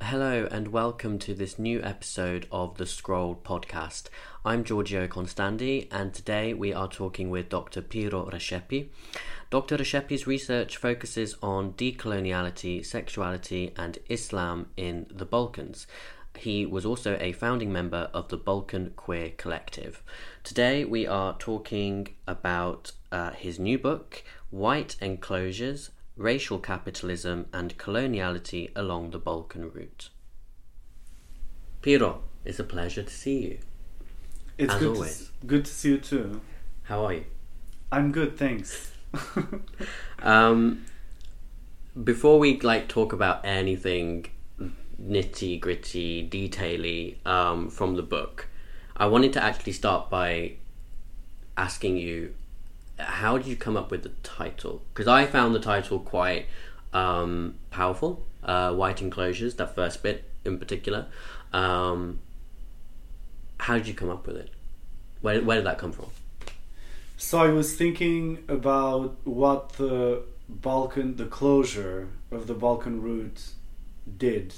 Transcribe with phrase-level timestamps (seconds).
[0.00, 4.04] Hello and welcome to this new episode of the Scroll podcast.
[4.42, 7.82] I'm Giorgio Constandi and today we are talking with Dr.
[7.82, 8.88] Piro Rexhepi.
[9.50, 9.76] Dr.
[9.76, 15.86] Rexhepi's research focuses on decoloniality, sexuality, and Islam in the Balkans.
[16.38, 20.02] He was also a founding member of the Balkan Queer Collective.
[20.44, 28.70] Today we are talking about uh, his new book, White Enclosures Racial Capitalism and Coloniality
[28.76, 30.10] Along the Balkan Route.
[31.82, 33.58] Piro, it's a pleasure to see you.
[34.56, 35.30] It's As good always.
[35.40, 36.40] To, good to see you too.
[36.84, 37.24] How are you?
[37.90, 38.92] I'm good, thanks.
[40.20, 40.84] Um,
[42.02, 44.26] before we like talk about anything
[45.02, 48.48] nitty gritty, detaily um, from the book,
[48.96, 50.54] I wanted to actually start by
[51.56, 52.34] asking you,
[52.98, 54.82] how did you come up with the title?
[54.92, 56.46] Because I found the title quite
[56.92, 58.24] um, powerful.
[58.42, 61.06] Uh, White enclosures, that first bit in particular.
[61.52, 62.20] Um,
[63.60, 64.50] how did you come up with it?
[65.20, 66.06] Where, where did that come from?
[67.18, 73.50] so I was thinking about what the Balkan, the closure of the Balkan route
[74.16, 74.54] did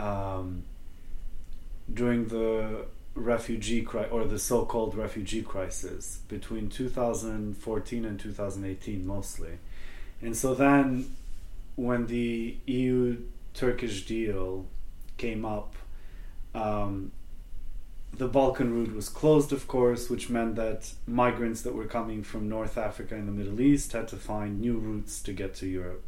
[0.00, 0.64] um,
[1.92, 9.58] during the refugee cri- or the so-called refugee crisis between 2014 and 2018 mostly.
[10.22, 11.14] And so then
[11.76, 13.16] when the EU
[13.54, 14.66] Turkish deal
[15.16, 15.74] came up
[16.54, 17.12] um,
[18.12, 22.48] the Balkan route was closed, of course, which meant that migrants that were coming from
[22.48, 26.02] North Africa and the Middle East had to find new routes to get to Europe.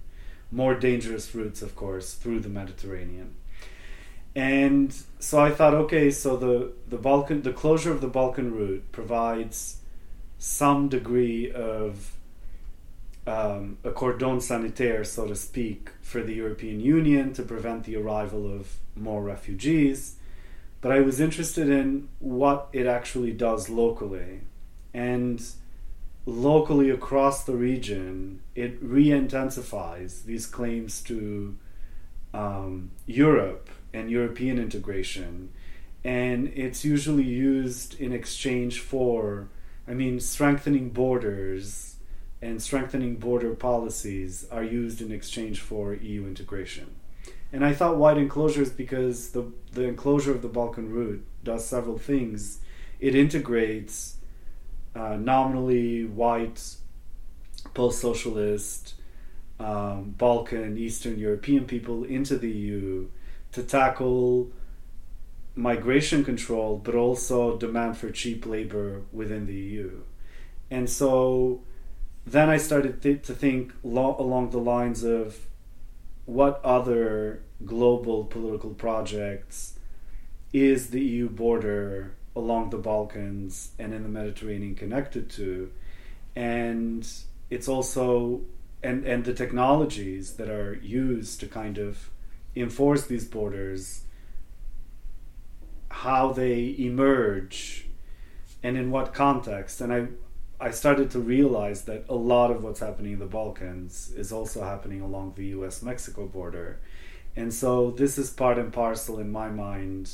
[0.50, 3.34] More dangerous routes, of course, through the Mediterranean.
[4.34, 8.90] And so I thought, okay, so the, the Balkan the closure of the Balkan route
[8.90, 9.78] provides
[10.38, 12.16] some degree of
[13.26, 18.52] um, a cordon sanitaire, so to speak, for the European Union to prevent the arrival
[18.52, 20.16] of more refugees
[20.82, 24.40] but I was interested in what it actually does locally.
[24.92, 25.40] And
[26.26, 31.56] locally across the region, it re intensifies these claims to
[32.34, 35.50] um, Europe and European integration.
[36.04, 39.48] And it's usually used in exchange for,
[39.86, 41.92] I mean, strengthening borders
[42.40, 46.96] and strengthening border policies are used in exchange for EU integration.
[47.52, 51.98] And I thought white enclosures because the the enclosure of the Balkan route does several
[51.98, 52.58] things.
[52.98, 54.16] It integrates
[54.94, 56.76] uh, nominally white,
[57.74, 58.94] post-socialist,
[59.60, 63.08] um, Balkan, Eastern European people into the EU
[63.52, 64.50] to tackle
[65.54, 70.00] migration control, but also demand for cheap labor within the EU.
[70.70, 71.62] And so
[72.26, 75.38] then I started th- to think lo- along the lines of
[76.24, 79.78] what other global political projects
[80.52, 85.70] is the EU border along the Balkans and in the Mediterranean connected to
[86.34, 87.06] and
[87.50, 88.40] it's also
[88.82, 92.10] and and the technologies that are used to kind of
[92.54, 94.02] enforce these borders
[95.90, 97.86] how they emerge
[98.62, 100.06] and in what context and I
[100.62, 104.62] I started to realize that a lot of what's happening in the Balkans is also
[104.62, 106.78] happening along the US Mexico border.
[107.34, 110.12] And so this is part and parcel in my mind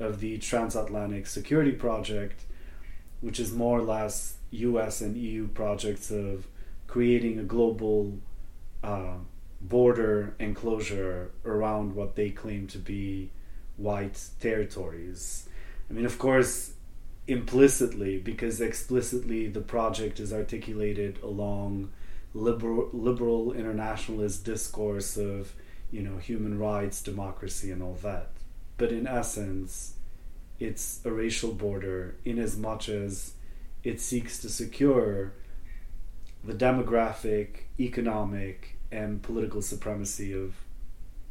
[0.00, 2.42] of the transatlantic security project,
[3.20, 6.48] which is more or less US and EU projects of
[6.88, 8.18] creating a global
[8.82, 9.18] uh,
[9.68, 13.30] border enclosure around what they claim to be
[13.76, 15.48] white territories.
[15.88, 16.74] I mean, of course,
[17.26, 21.90] implicitly because explicitly the project is articulated along
[22.34, 25.54] liberal liberal internationalist discourse of
[25.90, 28.30] you know human rights democracy and all that
[28.76, 29.94] but in essence
[30.58, 33.32] it's a racial border in as much as
[33.82, 35.32] it seeks to secure
[36.42, 40.54] the demographic economic and political supremacy of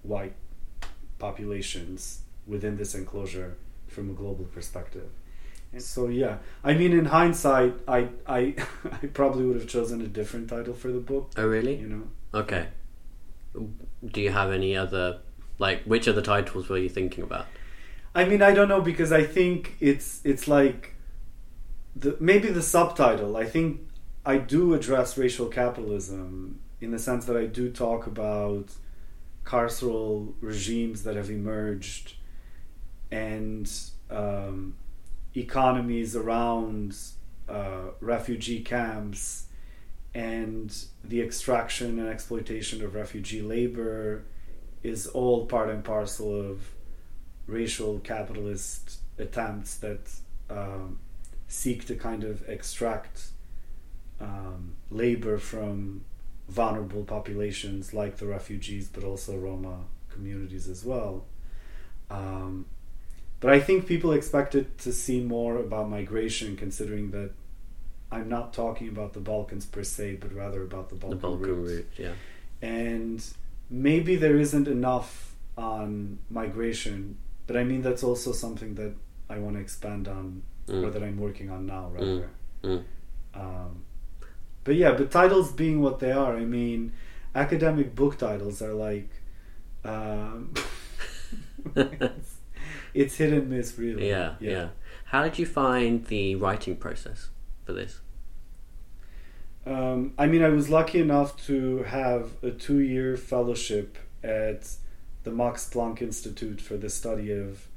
[0.02, 0.36] white
[1.18, 3.56] populations within this enclosure
[3.88, 5.10] from a global perspective
[5.74, 8.56] and so yeah, I mean, in hindsight, I I
[9.02, 11.32] I probably would have chosen a different title for the book.
[11.36, 11.76] Oh, really?
[11.76, 12.68] You know, Okay.
[14.06, 15.20] Do you have any other
[15.58, 17.48] like which other titles were you thinking about?
[18.16, 20.94] I mean, I don't know because I think it's it's like
[21.96, 23.36] the maybe the subtitle.
[23.36, 23.82] I think
[24.26, 28.66] I do address racial capitalism in the sense that I do talk about
[29.46, 32.16] carceral regimes that have emerged
[33.10, 33.72] and
[34.10, 34.76] um,
[35.34, 36.98] economies around
[37.48, 39.46] uh, refugee camps
[40.14, 40.76] and
[41.06, 44.26] the extraction and exploitation of refugee labor
[44.84, 46.70] is all part and parcel of
[47.48, 50.12] racial capitalist attempts that
[50.50, 51.00] um,
[51.48, 53.28] seek to kind of extract
[54.20, 56.04] um, labor from
[56.50, 59.80] vulnerable populations like the refugees, but also Roma
[60.10, 61.26] communities as well.
[62.10, 62.66] Um,
[63.40, 67.32] but I think people expected to see more about migration, considering that
[68.12, 71.42] I'm not talking about the Balkans per se, but rather about the Balkan, the Balkan
[71.42, 71.68] route.
[71.68, 71.88] route.
[71.98, 72.12] Yeah.
[72.62, 73.26] And
[73.70, 77.18] maybe there isn't enough on migration,
[77.48, 78.94] but I mean that's also something that
[79.30, 80.86] I want to expand on, Mm.
[80.86, 82.30] or that I'm working on now, rather.
[82.64, 82.84] Mm.
[83.34, 83.84] Um,
[84.64, 86.94] but yeah, but titles being what they are, I mean,
[87.36, 89.10] academic book titles are like,
[89.84, 90.54] um,
[91.76, 92.36] it's,
[92.94, 94.10] it's hit and miss, really.
[94.10, 94.70] Yeah, yeah.
[95.06, 97.30] How did you find the writing process
[97.66, 98.00] for this?
[99.66, 104.70] Um, I mean, I was lucky enough to have a two year fellowship at
[105.24, 107.68] the Max Planck Institute for the study of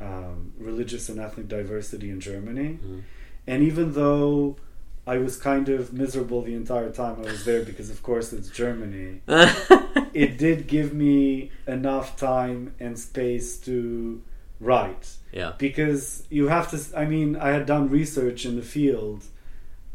[0.00, 2.78] um, religious and ethnic diversity in Germany.
[2.82, 3.02] Mm.
[3.46, 4.56] And even though
[5.08, 8.50] I was kind of miserable the entire time I was there because, of course, it's
[8.50, 9.22] Germany,
[10.12, 14.22] it did give me enough time and space to
[14.60, 15.52] write yeah.
[15.58, 19.24] because you have to i mean i had done research in the field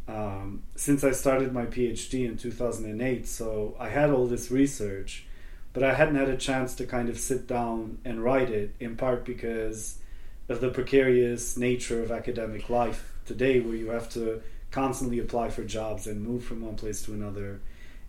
[0.08, 5.26] um, since i started my phd in 2008 so i had all this research
[5.74, 8.96] but i hadn't had a chance to kind of sit down and write it in
[8.96, 10.00] part because
[10.48, 14.42] of the precarious nature of academic life today where you have to
[14.74, 17.62] constantly apply for jobs and move from one place to another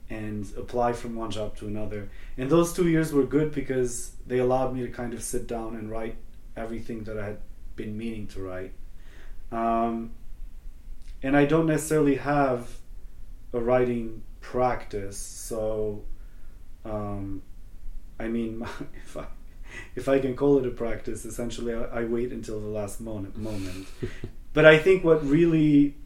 [0.08, 2.08] and apply from one job to another
[2.38, 5.76] and those two years were good because they allowed me to kind of sit down
[5.76, 6.16] and write
[6.56, 7.38] everything that I had
[7.76, 8.72] been meaning to write.
[9.52, 10.12] Um,
[11.22, 12.70] and I don't necessarily have
[13.52, 16.04] a writing practice, so
[16.84, 17.42] um,
[18.18, 18.66] I mean,
[19.04, 19.26] if I
[19.96, 23.36] if I can call it a practice, essentially I, I wait until the last moment.
[23.36, 23.86] moment.
[24.52, 25.96] but I think what really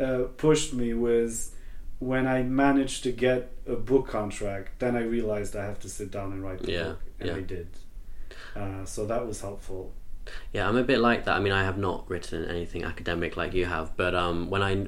[0.00, 1.52] uh, pushed me was
[1.98, 4.78] when I managed to get a book contract.
[4.80, 7.36] Then I realized I have to sit down and write the Yeah, book, and yeah.
[7.36, 7.68] I did.
[8.56, 9.92] Uh, so that was helpful.
[10.52, 11.36] Yeah, I'm a bit like that.
[11.36, 14.86] I mean, I have not written anything academic like you have, but um, when I,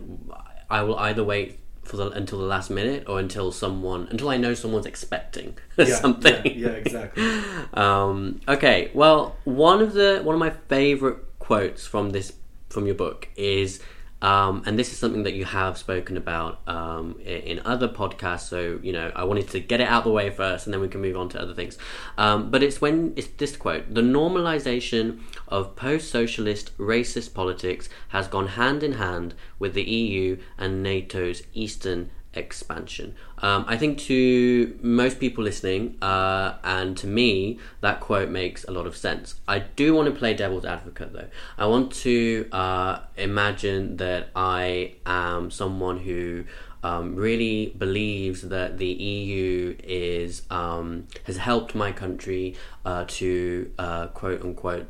[0.71, 4.37] I will either wait for the until the last minute or until someone until I
[4.39, 6.45] know someone's expecting Yeah, something.
[6.45, 7.23] Yeah, yeah, exactly.
[7.75, 12.33] um, okay, well, one of the one of my favorite quotes from this
[12.69, 13.81] from your book is,
[14.27, 18.49] um, and this is something that you have spoken about um, in other podcasts.
[18.49, 20.89] So you know, I wanted to get it out the way first, and then we
[20.89, 21.79] can move on to other things.
[22.19, 28.49] Um, but it's when it's this quote: "The normalization of post-socialist racist politics has gone
[28.49, 33.15] hand in hand with the EU and NATO's eastern." Expansion.
[33.39, 38.71] Um, I think to most people listening, uh, and to me, that quote makes a
[38.71, 39.41] lot of sense.
[39.49, 41.29] I do want to play devil's advocate though.
[41.59, 46.45] I want to uh, imagine that I am someone who
[46.83, 52.55] um, really believes that the EU is um, has helped my country
[52.85, 54.87] uh, to uh, quote unquote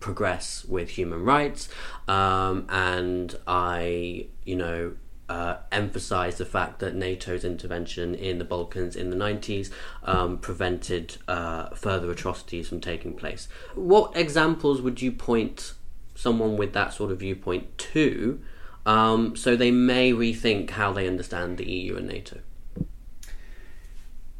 [0.00, 1.68] progress with human rights,
[2.08, 4.94] um, and I, you know,
[5.28, 9.70] uh, emphasize the fact that NATO's intervention in the Balkans in the 90s
[10.04, 13.48] um, prevented uh, further atrocities from taking place.
[13.74, 15.74] What examples would you point
[16.14, 18.40] someone with that sort of viewpoint to
[18.86, 22.38] um, so they may rethink how they understand the EU and NATO?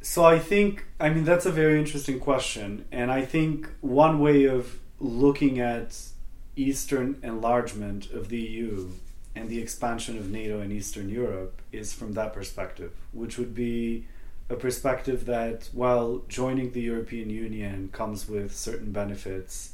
[0.00, 4.45] So I think, I mean, that's a very interesting question, and I think one way
[4.45, 5.99] of looking at
[6.55, 8.90] Eastern enlargement of the EU
[9.37, 14.09] and the expansion of NATO in Eastern Europe is from that perspective, which would be
[14.49, 19.73] a perspective that while joining the European Union comes with certain benefits,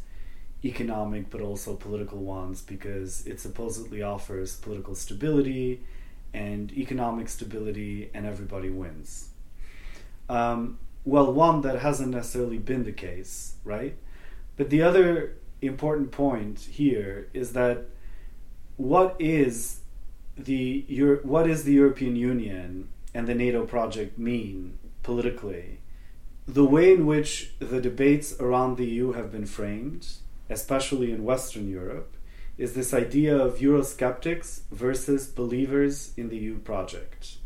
[0.64, 5.82] economic but also political ones, because it supposedly offers political stability
[6.34, 9.28] and economic stability, and everybody wins.
[10.28, 13.94] Um, well, one that hasn't necessarily been the case, right?
[14.56, 17.84] But the other important point here is that
[18.82, 19.80] what is
[20.36, 25.78] the Euro- what is the European Union and the NATO project mean politically?
[26.48, 30.08] The way in which the debates around the EU have been framed,
[30.50, 32.16] especially in Western Europe,
[32.58, 37.36] is this idea of Eurosceptics versus believers in the EU project.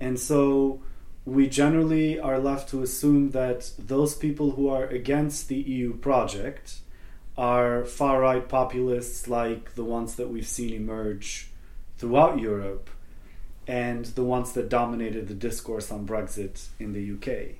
[0.00, 0.82] And so
[1.24, 6.80] we generally are left to assume that those people who are against the EU project
[7.36, 11.50] are far right populists like the ones that we've seen emerge
[11.96, 12.90] throughout Europe
[13.66, 17.56] and the ones that dominated the discourse on Brexit in the UK.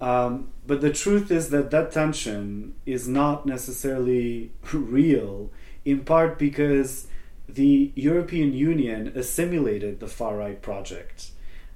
[0.00, 5.50] Um, but the truth is that that tension is not necessarily real,
[5.84, 7.06] in part because
[7.48, 11.30] the European Union assimilated the far right project.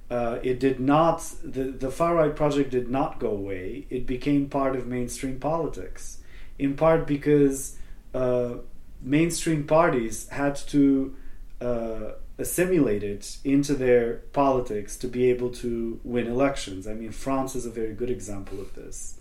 [0.09, 3.85] Uh, it did not, the, the far right project did not go away.
[3.89, 6.19] It became part of mainstream politics,
[6.59, 7.77] in part because
[8.13, 8.55] uh,
[9.01, 11.15] mainstream parties had to
[11.61, 16.87] uh, assimilate it into their politics to be able to win elections.
[16.87, 19.19] I mean, France is a very good example of this.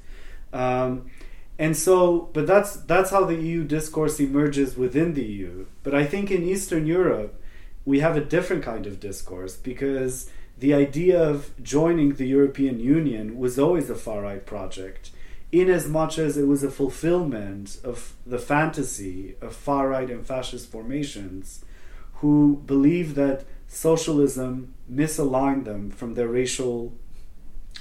[0.53, 1.11] Um,
[1.59, 5.67] and so, but that's that's how the EU discourse emerges within the EU.
[5.83, 7.41] But I think in Eastern Europe,
[7.87, 13.39] we have a different kind of discourse because the idea of joining the European Union
[13.39, 15.11] was always a far right project,
[15.53, 20.27] in as much as it was a fulfillment of the fantasy of far right and
[20.27, 21.65] fascist formations
[22.15, 26.93] who believed that socialism misaligned them from their racial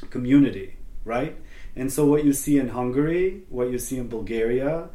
[0.10, 1.36] community, right?
[1.75, 4.89] And so, what you see in Hungary, what you see in Bulgaria,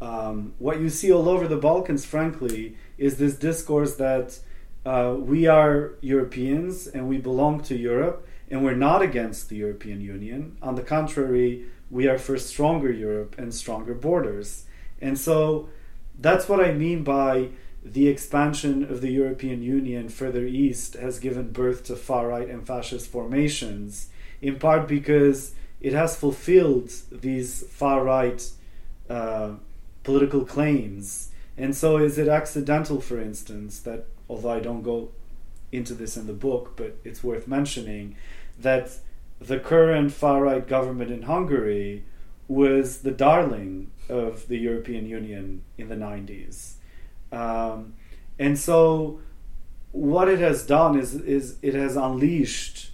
[0.00, 4.38] um, what you see all over the Balkans, frankly, is this discourse that
[4.84, 10.00] uh, we are Europeans and we belong to Europe and we're not against the European
[10.00, 10.56] Union.
[10.62, 14.64] On the contrary, we are for stronger Europe and stronger borders.
[15.00, 15.68] And so
[16.18, 17.50] that's what I mean by
[17.84, 22.66] the expansion of the European Union further east has given birth to far right and
[22.66, 24.08] fascist formations,
[24.42, 28.50] in part because it has fulfilled these far right
[29.08, 29.52] uh,
[30.02, 31.30] political claims.
[31.56, 35.10] And so, is it accidental, for instance, that although I don't go
[35.72, 38.16] into this in the book, but it's worth mentioning
[38.58, 38.90] that
[39.40, 42.04] the current far right government in Hungary
[42.48, 46.74] was the darling of the European Union in the 90s.
[47.30, 47.94] Um,
[48.38, 49.20] and so,
[49.92, 52.90] what it has done is, is it has unleashed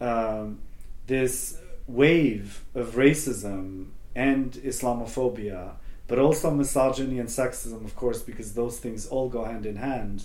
[0.00, 0.60] um,
[1.06, 5.72] this wave of racism and Islamophobia,
[6.06, 10.24] but also misogyny and sexism, of course, because those things all go hand in hand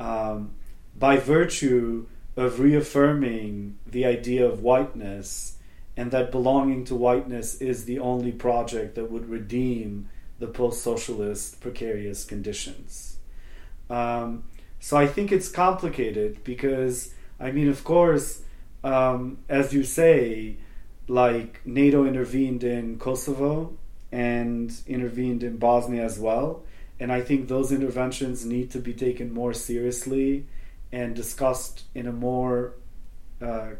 [0.00, 0.52] um,
[0.96, 2.06] by virtue
[2.38, 5.56] of reaffirming the idea of whiteness
[5.96, 11.60] and that belonging to whiteness is the only project that would redeem the post socialist
[11.60, 13.16] precarious conditions.
[13.90, 14.44] Um,
[14.78, 18.42] so I think it's complicated because, I mean, of course,
[18.84, 20.58] um, as you say,
[21.08, 23.76] like NATO intervened in Kosovo
[24.12, 26.62] and intervened in Bosnia as well.
[27.00, 30.46] And I think those interventions need to be taken more seriously
[30.92, 32.74] and discussed in a more
[33.40, 33.70] uh,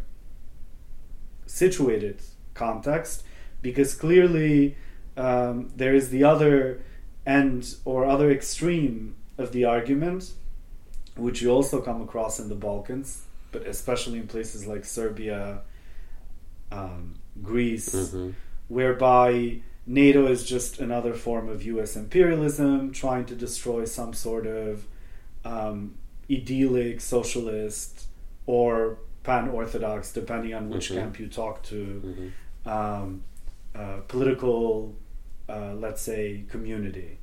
[1.47, 2.21] situated
[2.55, 3.25] context
[3.63, 4.77] because clearly
[5.17, 6.81] um, there is the other
[7.27, 10.33] end or other extreme of the argument,
[11.17, 15.63] which you also come across in the Balkans, but especially in places like Serbia,
[16.71, 18.31] um, Greece, mm-hmm.
[18.69, 24.87] whereby NATO is just another form of US imperialism, trying to destroy some sort of
[25.45, 25.98] um,
[26.31, 28.07] idyllic socialist
[28.47, 31.01] or pan orthodox, depending on which mm-hmm.
[31.01, 32.69] camp you talk to, mm-hmm.
[32.69, 33.23] um,
[33.75, 34.97] uh, political,
[35.49, 37.19] uh, let's say, community,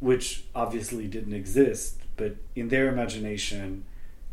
[0.00, 3.84] which obviously didn't exist, but in their imagination,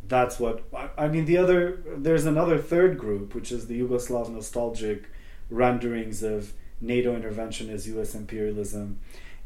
[0.08, 1.26] that's what I, I mean.
[1.26, 5.10] The other, there's another third group, which is the Yugoslav nostalgic
[5.50, 9.00] renderings of NATO intervention as US imperialism.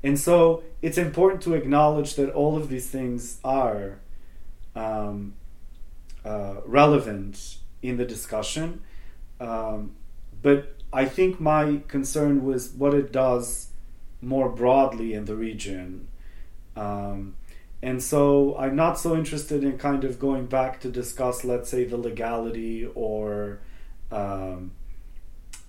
[0.03, 4.00] And so it's important to acknowledge that all of these things are
[4.75, 5.34] um,
[6.25, 8.82] uh, relevant in the discussion.
[9.39, 9.96] Um,
[10.42, 13.70] but I think my concern was what it does
[14.22, 16.08] more broadly in the region.
[16.75, 17.36] Um,
[17.82, 21.84] and so I'm not so interested in kind of going back to discuss, let's say,
[21.84, 23.60] the legality or
[24.12, 24.72] um,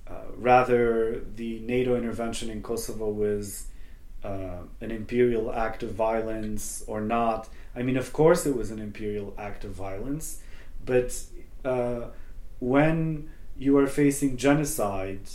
[0.07, 3.67] uh, rather, the NATO intervention in Kosovo was
[4.25, 7.49] uh, an imperial act of violence or not.
[7.77, 10.41] I mean, of course, it was an imperial act of violence,
[10.85, 11.17] but
[11.65, 12.07] uh,
[12.59, 15.29] when you are facing genocide,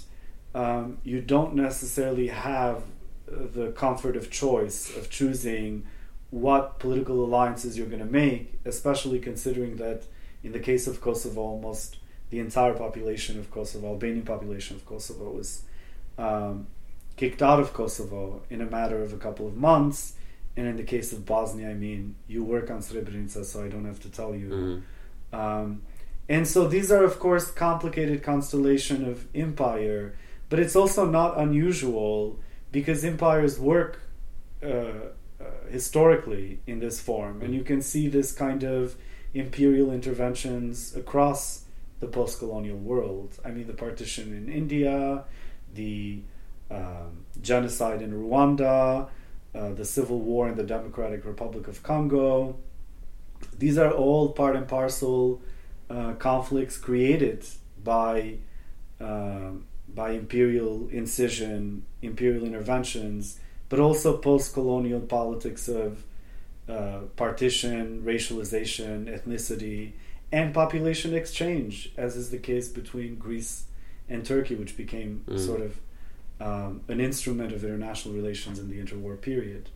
[0.55, 2.83] um, you don't necessarily have
[3.27, 5.85] the comfort of choice of choosing
[6.31, 10.03] what political alliances you're going to make, especially considering that
[10.43, 11.97] in the case of Kosovo, almost
[12.29, 15.63] the entire population of Kosovo, Albanian population of Kosovo, was
[16.17, 16.67] um,
[17.19, 20.13] kicked out of Kosovo in a matter of a couple of months.
[20.55, 23.83] And in the case of Bosnia, I mean, you work on Srebrenica, so I don't
[23.91, 24.49] have to tell you.
[24.49, 25.35] Mm-hmm.
[25.41, 25.81] Um,
[26.29, 30.15] and so these are, of course, complicated constellation of empire,
[30.49, 32.39] but it's also not unusual
[32.71, 33.99] because empires work
[34.63, 34.91] uh, uh,
[35.69, 38.95] historically in this form, and you can see this kind of
[39.33, 41.65] imperial interventions across
[41.99, 43.29] the post-colonial world.
[43.43, 45.25] I mean, the partition in India,
[45.73, 46.21] the
[46.71, 49.09] um, genocide in Rwanda,
[49.55, 52.57] uh, the civil war in the Democratic Republic of Congo.
[53.57, 55.41] These are all part and parcel
[55.89, 57.45] uh, conflicts created
[57.83, 58.35] by
[59.01, 59.51] uh,
[59.87, 66.03] by imperial incision, imperial interventions, but also post-colonial politics of
[66.67, 69.93] uh, partition, racialization, ethnicity,
[70.31, 73.63] and population exchange, as is the case between Greece
[74.07, 75.39] and Turkey, which became mm.
[75.43, 75.79] sort of
[76.39, 79.69] um, an instrument of international relations in the interwar period.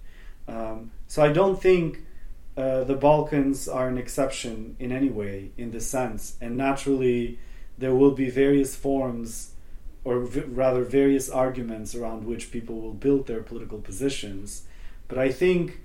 [0.47, 1.99] Um, so I don't think
[2.55, 7.39] uh, the Balkans are an exception in any way in this sense, and naturally
[7.77, 9.53] there will be various forms,
[10.03, 14.63] or v- rather various arguments around which people will build their political positions.
[15.07, 15.81] But I think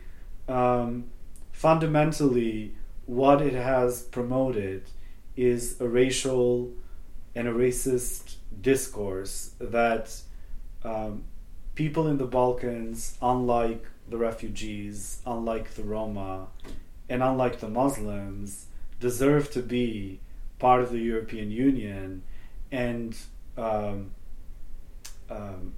[0.49, 1.11] um,
[1.53, 2.75] fundamentally
[3.07, 4.83] what it has promoted
[5.37, 6.73] is a racial
[7.35, 10.21] and a racist discourse that
[10.85, 11.25] um,
[11.75, 16.49] people in the Balkans, unlike the refugees, unlike the Roma,
[17.09, 18.67] and unlike the Muslims,
[19.01, 20.21] deserve to be
[20.59, 22.23] part of the European Union
[22.71, 23.17] and
[23.57, 24.11] um,
[25.31, 25.75] um,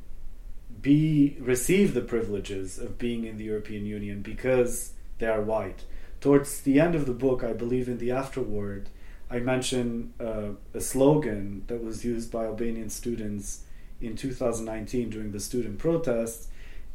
[0.80, 5.84] be receive the privileges of being in the European Union because they are white.
[6.20, 8.88] Towards the end of the book, I believe in the afterword,
[9.30, 13.64] I mention uh, a slogan that was used by Albanian students
[14.00, 16.48] in 2019 during the student protests.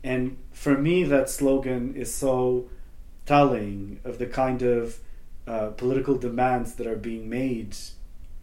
[0.04, 2.70] And for me, that slogan is so
[3.26, 5.00] telling of the kind of
[5.48, 7.76] uh, political demands that are being made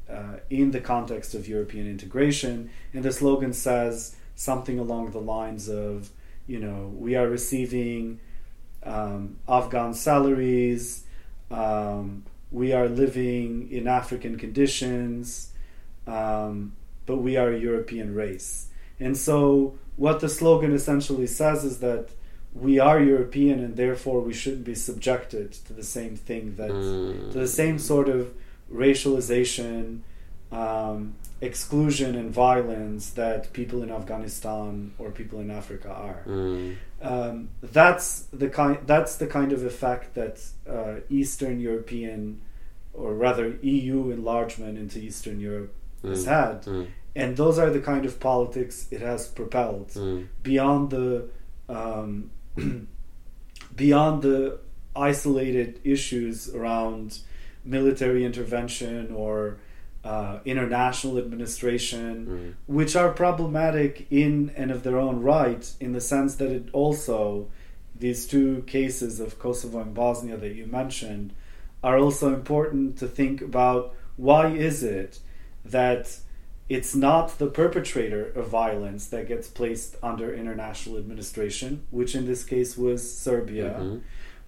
[0.09, 2.71] uh, in the context of European integration.
[2.93, 6.11] And the slogan says something along the lines of,
[6.47, 8.21] you know, we are receiving
[8.83, 11.05] um, Afghan salaries.
[11.51, 15.53] Um, we are living in African conditions,
[16.07, 16.73] um,
[17.13, 18.69] but we are a European race.
[18.99, 22.07] And so, what the slogan essentially says is that
[22.67, 27.33] we are European and therefore we shouldn't be subjected to the same thing that, mm.
[27.33, 28.21] to the same sort of
[28.85, 30.01] racialization,
[30.51, 36.23] um, exclusion, and violence that people in Afghanistan or people in Africa are.
[36.27, 42.41] Mm um, that's the kind that's the kind of effect that uh, Eastern European,
[42.95, 46.11] or rather EU enlargement into Eastern Europe mm.
[46.11, 46.87] has had, mm.
[47.15, 50.27] And those are the kind of politics it has propelled mm.
[50.43, 51.29] beyond the
[51.69, 52.31] um,
[53.77, 54.59] beyond the
[54.95, 57.19] isolated issues around
[57.65, 59.59] military intervention or
[60.05, 62.55] uh, international administration, mm.
[62.67, 67.49] which are problematic in and of their own right, in the sense that it also,
[67.95, 71.33] these two cases of Kosovo and Bosnia that you mentioned,
[71.85, 75.21] are also important to think about why is it
[75.65, 76.19] that
[76.75, 82.45] it's not the perpetrator of violence that gets placed under international administration, which in this
[82.45, 83.99] case was Serbia, mm-hmm.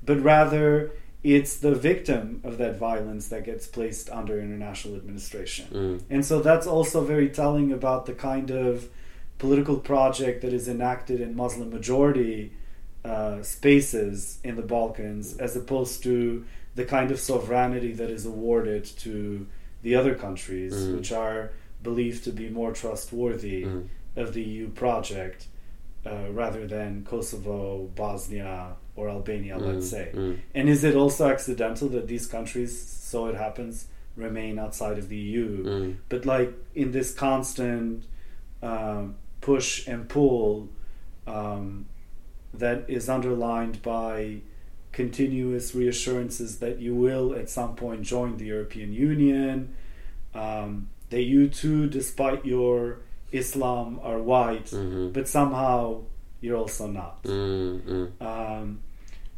[0.02, 5.66] but rather it's the victim of that violence that gets placed under international administration.
[5.72, 6.02] Mm.
[6.10, 8.88] And so that's also very telling about the kind of
[9.38, 12.52] political project that is enacted in Muslim majority
[13.04, 18.84] uh, spaces in the Balkans, as opposed to the kind of sovereignty that is awarded
[18.84, 19.46] to
[19.82, 20.96] the other countries, mm.
[20.96, 21.52] which are
[21.84, 23.86] believed to be more trustworthy mm.
[24.16, 25.46] of the EU project
[26.04, 30.10] uh, rather than Kosovo, Bosnia, or Albania, mm, let's say.
[30.12, 30.38] Mm.
[30.54, 35.16] And is it also accidental that these countries, so it happens, remain outside of the
[35.16, 35.62] EU?
[36.08, 38.04] But like in this constant
[38.62, 40.68] um, push and pull
[41.26, 41.86] um,
[42.52, 44.40] that is underlined by
[44.92, 49.74] continuous reassurances that you will at some point join the European Union,
[50.34, 53.00] um, that you too, despite your
[53.32, 55.10] Islam are white, mm-hmm.
[55.10, 56.02] but somehow
[56.40, 57.22] you're also not.
[57.24, 58.22] Mm-hmm.
[58.24, 58.80] Um,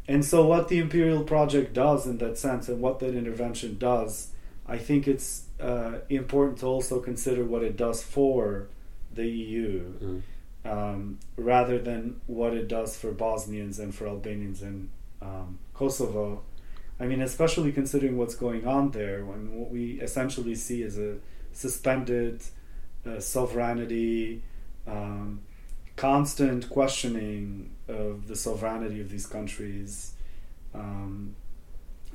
[0.07, 4.31] and so, what the Imperial Project does in that sense, and what that intervention does,
[4.67, 8.69] I think it's uh, important to also consider what it does for
[9.13, 10.21] the EU, mm.
[10.63, 14.89] um, rather than what it does for Bosnians and for Albanians in
[15.21, 16.43] um, Kosovo.
[16.99, 21.17] I mean, especially considering what's going on there, when what we essentially see is a
[21.57, 22.41] suspended
[23.05, 24.43] uh, sovereignty,
[24.85, 25.41] um,
[25.95, 30.13] constant questioning of the sovereignty of these countries
[30.75, 31.35] um,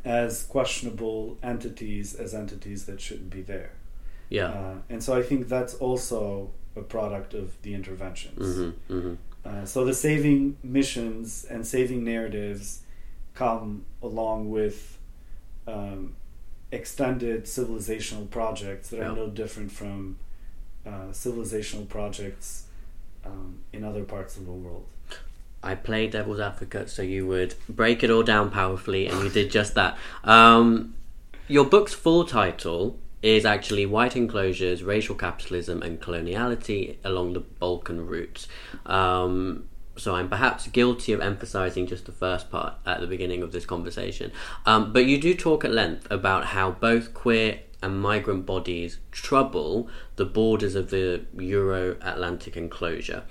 [0.05, 3.73] as questionable entities, as entities that shouldn't be there.
[4.29, 4.49] Yeah.
[4.49, 8.57] Uh, and so I think that's also a product of the interventions.
[8.57, 9.15] Mm-hmm, mm-hmm.
[9.45, 12.83] Uh, so the saving missions and saving narratives
[13.35, 14.99] come along with
[15.67, 16.15] um,
[16.73, 19.13] extended civilizational projects that Yeah.
[19.13, 20.17] are no different from
[20.85, 22.65] uh, civilizational projects
[23.25, 24.87] um, in other parts of the world.
[25.63, 29.51] I played devil's advocate so you would break it all down powerfully, and you did
[29.53, 29.97] just that.
[30.25, 30.95] Um,
[31.47, 38.05] your book's full title is actually White Enclosures, Racial Capitalism and Coloniality Along the Balkan
[38.09, 38.49] Route.
[38.87, 43.53] Um, so I'm perhaps guilty of emphasizing just the first part at the beginning of
[43.53, 44.33] this conversation.
[44.65, 49.89] Um, but you do talk at length about how both queer and migrant bodies trouble
[50.17, 53.25] the borders of the Euro Atlantic enclosure.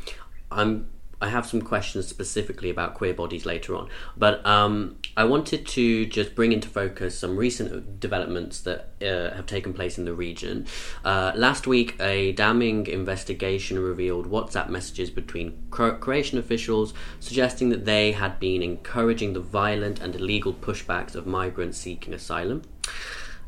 [0.52, 0.90] I'm
[1.22, 6.06] I have some questions specifically about queer bodies later on, but um, I wanted to
[6.08, 10.66] just bring into focus some recent developments that uh, have taken place in the region.
[11.06, 18.14] Uh, last week, a damning investigation revealed WhatsApp messages between Croatian officials suggesting that they
[18.14, 22.64] had been encouraging the violent and illegal pushbacks of migrants seeking asylum.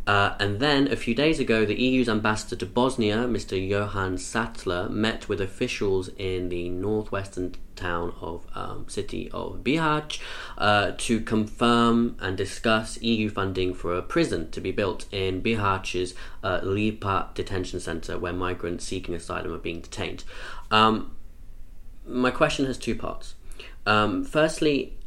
[0.06, 3.56] Uh, and then a few days ago, the EU's ambassador to Bosnia, Mr.
[3.68, 10.20] Johann Sattler, met with officials in the northwestern town of um, city of Bihać
[10.58, 16.14] uh, to confirm and discuss EU funding for a prison to be built in Bihac's
[16.44, 20.26] uh, Lipa detention center, where migrants seeking asylum are being detained.
[20.70, 21.16] Um,
[22.06, 23.36] my question has two parts.
[23.86, 24.98] Um, firstly,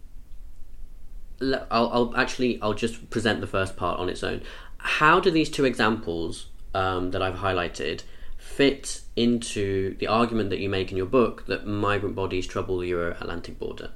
[1.41, 4.43] I'll, I'll actually I'll just present the first part on its own.
[4.79, 8.03] How do these two examples um, that I've highlighted
[8.37, 12.89] fit into the argument that you make in your book that migrant bodies trouble the
[12.89, 13.91] Euro-Atlantic border?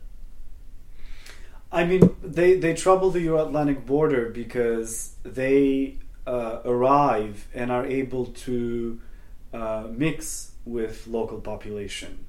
[1.73, 7.87] I mean, they, they trouble the Euro Atlantic border because they uh, arrive and are
[7.87, 9.01] able to
[9.53, 12.27] uh, mix with local population.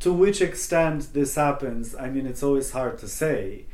[0.00, 3.66] To which extent this happens, I mean, it's always hard to say.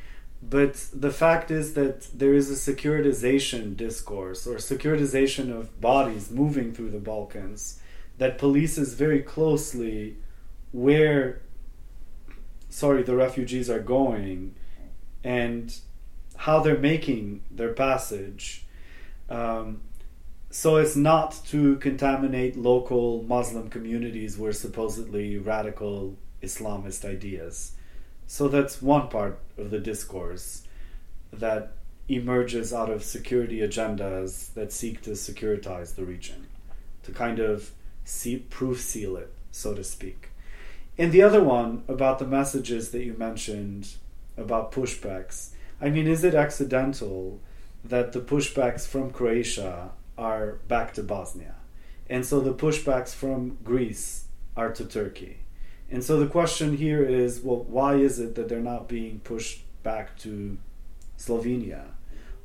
[0.43, 6.73] But the fact is that there is a securitization discourse or securitization of bodies moving
[6.73, 7.81] through the Balkans
[8.19, 10.17] that polices very closely
[10.73, 11.43] where,
[12.69, 14.55] sorry, the refugees are going
[15.25, 15.77] and
[16.37, 18.65] how they're making their passage.
[19.29, 19.81] Um,
[20.51, 27.73] so as not to contaminate local Muslim communities with supposedly radical Islamist ideas.
[28.31, 30.63] So that's one part of the discourse
[31.33, 31.73] that
[32.09, 36.47] emerges out of security agendas that seek to securitize the region,
[37.05, 37.73] to kind of
[38.05, 40.29] see, proof seal it, so to speak.
[40.99, 43.95] And the other one about the messages that you mentioned
[44.37, 45.51] about pushbacks.
[45.81, 47.41] I mean, is it accidental
[47.83, 51.55] that the pushbacks from Croatia are back to Bosnia?
[52.11, 55.39] And so the pushbacks from Greece are to Turkey.
[55.91, 59.63] And so the question here is well, why is it that they're not being pushed
[59.83, 60.59] back to
[61.17, 61.85] Slovenia?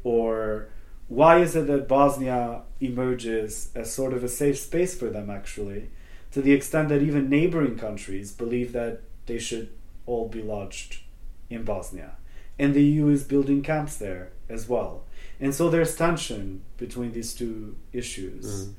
[0.04, 0.70] Or
[1.08, 5.90] why is it that Bosnia emerges as sort of a safe space for them, actually,
[6.32, 9.70] to the extent that even neighboring countries believe that they should
[10.06, 11.02] all be lodged
[11.50, 12.14] in Bosnia?
[12.58, 15.04] And the EU is building camps there as well.
[15.40, 18.70] And so there's tension between these two issues.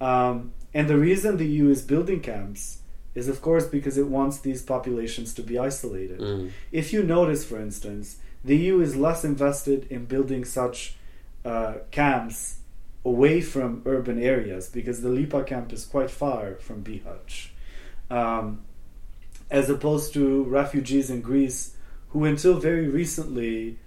[0.00, 2.78] Um, and the reason the EU is building camps
[3.14, 6.20] is, of course, because it wants these populations to be isolated.
[6.20, 6.50] Mm.
[6.72, 10.96] If you notice, for instance, the EU is less invested in building such
[11.44, 12.58] uh, camps
[13.04, 17.48] away from urban areas because the Lipa camp is quite far from Bihać.
[18.10, 18.62] Um,
[19.50, 21.76] as opposed to refugees in Greece
[22.08, 23.78] who, until very recently,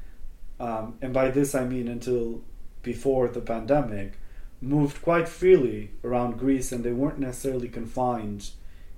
[0.60, 2.42] um, and by this I mean until
[2.84, 4.20] before the pandemic,
[4.62, 8.50] moved quite freely around Greece and they weren't necessarily confined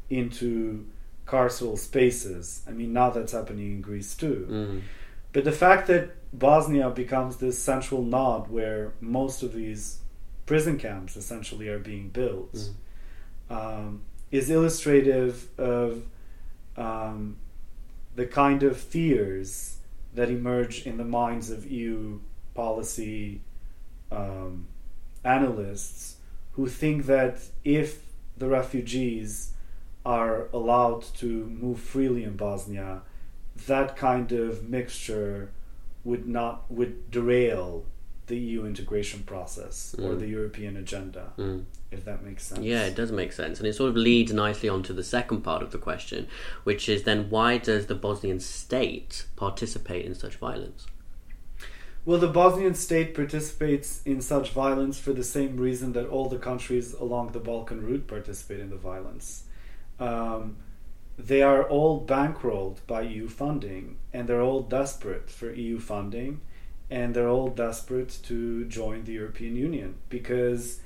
[0.10, 0.86] into
[1.26, 2.64] carceral spaces.
[2.68, 4.48] I mean, now that's happening in Greece too.
[4.50, 4.82] Mm.
[5.32, 10.00] But the fact that Bosnia becomes this central node where most of these
[10.46, 12.74] prison camps essentially are being built Mm.
[13.56, 16.04] um, is illustrative of
[16.78, 17.38] um,
[18.16, 19.78] the kind of fears
[20.16, 22.20] that emerge in the minds of EU
[22.56, 23.42] policy
[24.12, 24.68] um,
[25.24, 26.16] analysts
[26.54, 28.02] who think that if
[28.38, 29.52] the refugees
[30.18, 33.04] are allowed to move freely in Bosnia,
[33.68, 35.52] that kind of mixture
[36.04, 37.86] would not would derail
[38.26, 40.20] the EU integration process or Mm.
[40.20, 41.66] the European agenda, Mm.
[41.92, 42.62] if that makes sense.
[42.62, 43.60] Yeah, it does make sense.
[43.60, 46.28] And it sort of leads nicely on to the second part of the question,
[46.64, 50.88] which is then why does the Bosnian state participate in such violence?
[52.06, 56.40] Well, the Bosnian state participates in such violence for the same reason that all the
[56.50, 59.44] countries along the Balkan route participate in the violence.
[60.00, 60.58] Um,
[61.18, 66.42] they are all bankrolled by EU funding, and they're all desperate for EU funding,
[66.90, 70.80] and they're all desperate to join the European Union because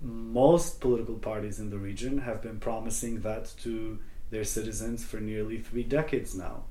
[0.00, 3.98] most political parties in the region have been promising that to
[4.30, 6.64] their citizens for nearly three decades now.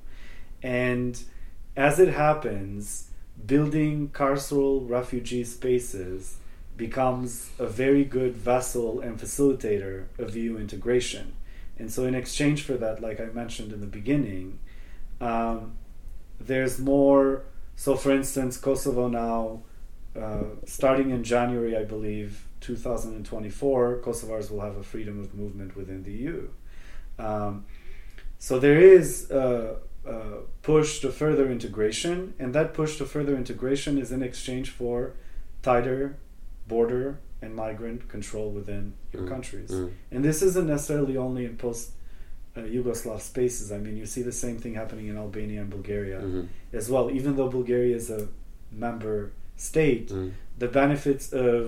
[0.62, 1.20] And
[1.76, 3.10] as it happens,
[3.46, 6.36] building carceral refugee spaces
[6.76, 11.34] becomes a very good vessel and facilitator of EU integration.
[11.78, 14.58] And so, in exchange for that, like I mentioned in the beginning,
[15.20, 15.76] um,
[16.40, 17.44] there's more.
[17.76, 19.62] So, for instance, Kosovo now,
[20.16, 26.04] uh, starting in January, I believe, 2024, Kosovars will have a freedom of movement within
[26.04, 26.48] the EU.
[27.18, 27.64] Um,
[28.38, 30.20] so, there is a, a
[30.62, 35.14] push to further integration, and that push to further integration is in exchange for
[35.62, 36.18] tighter
[36.68, 39.28] border and migrant control within your Mm.
[39.34, 39.70] countries.
[39.70, 39.90] Mm.
[40.12, 41.84] And this isn't necessarily only in post
[42.56, 43.66] uh, Yugoslav spaces.
[43.76, 46.46] I mean, you see the same thing happening in Albania and Bulgaria Mhm.
[46.80, 47.06] as well.
[47.18, 48.22] Even though Bulgaria is a
[48.86, 49.16] member
[49.56, 50.30] state, Mm.
[50.64, 51.60] the benefits of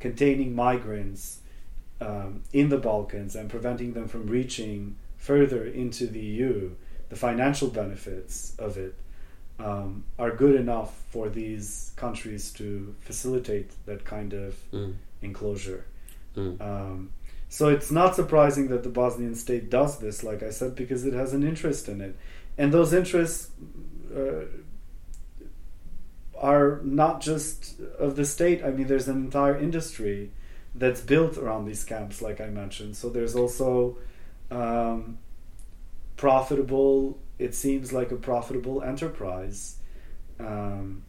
[0.00, 1.22] containing migrants
[2.00, 2.30] um,
[2.60, 6.70] in the Balkans and preventing them from reaching further into the EU,
[7.10, 8.94] the financial benefits of it
[9.58, 12.66] um, are good enough for these countries to
[13.08, 14.94] facilitate that kind of Mm.
[15.22, 15.86] Enclosure.
[16.36, 16.60] Mm.
[16.60, 17.12] Um,
[17.48, 21.12] so it's not surprising that the Bosnian state does this, like I said, because it
[21.12, 22.16] has an interest in it.
[22.56, 23.50] And those interests
[24.14, 24.44] uh,
[26.38, 28.64] are not just of the state.
[28.64, 30.30] I mean, there's an entire industry
[30.74, 32.96] that's built around these camps, like I mentioned.
[32.96, 33.98] So there's also
[34.50, 35.18] um,
[36.16, 39.76] profitable, it seems like a profitable enterprise.
[40.40, 41.04] Um,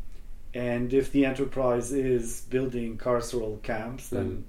[0.53, 4.45] and if the enterprise is building carceral camps, then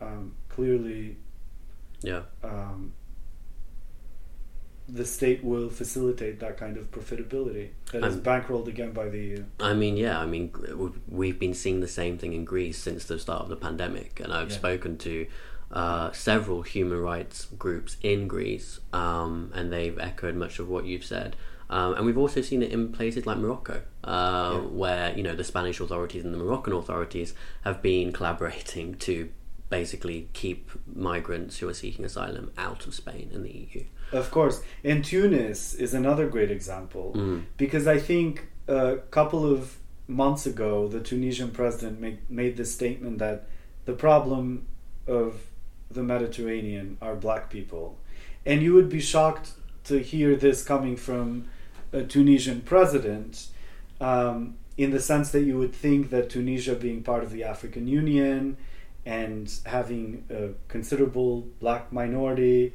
[0.00, 1.16] um, clearly
[2.02, 2.22] Yeah.
[2.44, 2.92] um,
[4.88, 9.44] the state will facilitate that kind of profitability that is bankrolled again by the EU.
[9.60, 13.04] I mean, yeah, I mean, we've- we've been seeing the same thing in Greece since
[13.04, 14.56] the start of the pandemic, and I've Yeah.
[14.56, 15.26] spoken to
[15.70, 21.04] uh, several human rights groups in Greece, um, and they've echoed much of what you've
[21.04, 21.36] said.
[21.70, 24.60] Um, and we've also seen it in places like Morocco, uh, Yeah.
[24.68, 29.28] where you know the Spanish authorities and the Moroccan authorities have been collaborating to
[29.70, 33.84] basically keep migrants who are seeking asylum out of Spain and the EU.
[34.12, 34.62] Of course.
[34.82, 37.42] And Tunis is another great example Mm.
[37.58, 39.76] because I think a couple of
[40.06, 43.46] months ago, the Tunisian president made, made this statement that
[43.84, 44.66] the problem
[45.06, 45.34] of
[45.90, 47.98] the Mediterranean are black people.
[48.46, 49.52] And you would be shocked
[49.84, 51.44] to hear this coming from
[51.92, 53.48] a Tunisian president
[54.00, 57.88] um, in the sense that you would think that Tunisia, being part of the African
[57.88, 58.56] Union
[59.06, 62.72] and having a considerable black minority,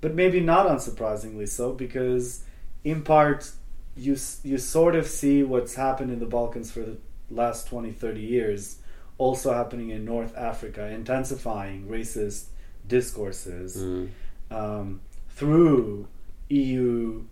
[0.00, 2.42] but maybe not unsurprisingly so, because
[2.84, 3.50] in part
[3.96, 6.96] you you sort of see what's happened in the Balkans for the
[7.30, 8.76] last 20 30 years
[9.18, 12.44] also happening in North Africa intensifying racist
[12.86, 14.08] discourses Mm.
[14.50, 15.00] um,
[15.30, 16.06] through
[16.50, 17.24] EU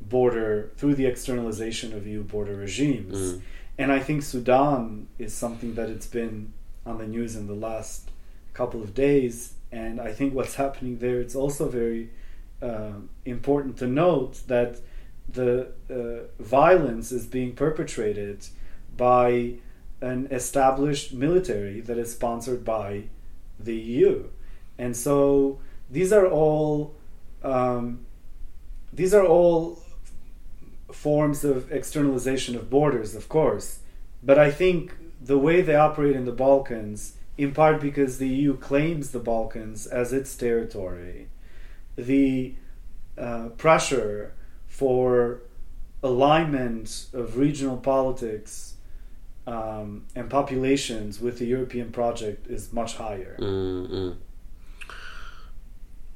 [0.00, 3.40] border through the externalization of EU border regimes Mm.
[3.78, 6.52] and I think Sudan is something that it's been
[6.86, 8.10] on the news in the last
[8.54, 9.54] couple of days.
[9.70, 12.10] And I think what's happening there, it's also very
[12.62, 14.80] uh, important to note that
[15.28, 18.46] the uh, violence is being perpetrated
[18.96, 19.54] by
[20.00, 23.04] an established military that is sponsored by
[23.60, 24.24] the EU.
[24.78, 26.94] And so these are all
[27.42, 28.06] um,
[28.92, 29.82] these are all
[30.92, 33.80] forms of externalization of borders, of course.
[34.22, 38.56] But I think the way they operate in the Balkans, in part because the EU
[38.56, 41.28] claims the Balkans as its territory,
[41.96, 42.54] the
[43.16, 44.34] uh, pressure
[44.66, 45.42] for
[46.02, 48.74] alignment of regional politics
[49.46, 53.36] um, and populations with the European project is much higher.
[53.40, 54.16] Mm-mm.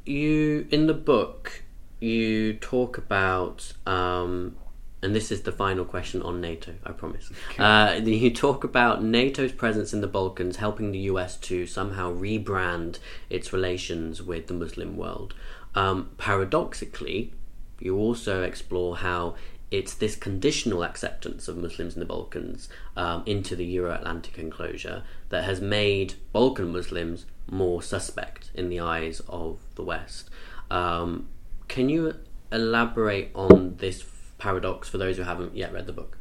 [0.05, 1.63] You in the book
[2.01, 4.57] you talk about um,
[5.03, 7.31] and this is the final question on NATO, I promise.
[7.59, 12.99] Uh, you talk about NATO's presence in the Balkans helping the US to somehow rebrand
[13.29, 15.35] its relations with the Muslim world.
[15.75, 17.33] Um, paradoxically,
[17.81, 19.35] you also explore how
[19.73, 25.03] it's this conditional acceptance of Muslims in the Balkans um, into the Euro Atlantic enclosure
[25.31, 30.31] that has made Balkan Muslims more suspect in the eyes of the West.
[30.71, 31.29] Um,
[31.67, 32.15] can you
[32.53, 34.03] elaborate on this
[34.42, 36.18] paradox for those who haven't yet read the book?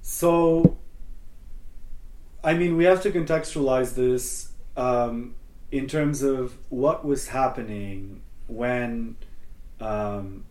[0.00, 0.78] So,
[2.42, 5.34] I mean, we have to contextualize this um,
[5.70, 9.16] in terms of what was happening when
[9.78, 10.44] um,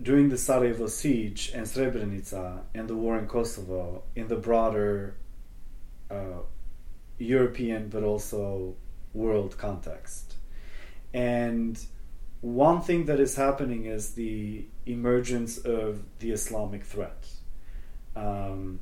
[0.00, 5.16] during the Sarajevo siege and Srebrenica and the war in Kosovo, in the broader
[6.08, 6.42] uh,
[7.18, 8.76] European but also
[9.12, 10.36] world context.
[11.12, 11.84] And
[12.42, 17.26] one thing that is happening is the emergence of the Islamic threat.
[18.14, 18.80] Um,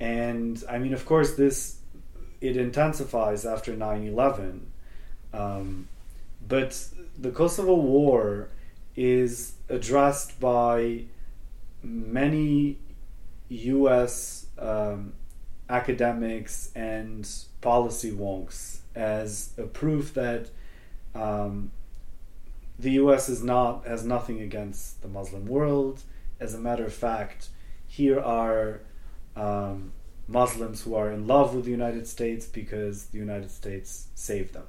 [0.00, 1.78] and I mean, of course, this
[2.40, 4.72] it intensifies after 9 11.
[5.32, 5.88] Um,
[6.46, 8.48] but the Kosovo War
[8.94, 11.04] is addressed by
[11.82, 12.78] many
[13.48, 15.12] US um,
[15.68, 17.28] academics and
[17.60, 20.48] policy wonks as a proof that
[21.14, 21.70] um,
[22.78, 26.02] the US is not has nothing against the Muslim world.
[26.38, 27.48] As a matter of fact,
[27.86, 28.80] here are
[29.34, 29.92] um,
[30.28, 34.66] Muslims who are in love with the United States because the United States saved them,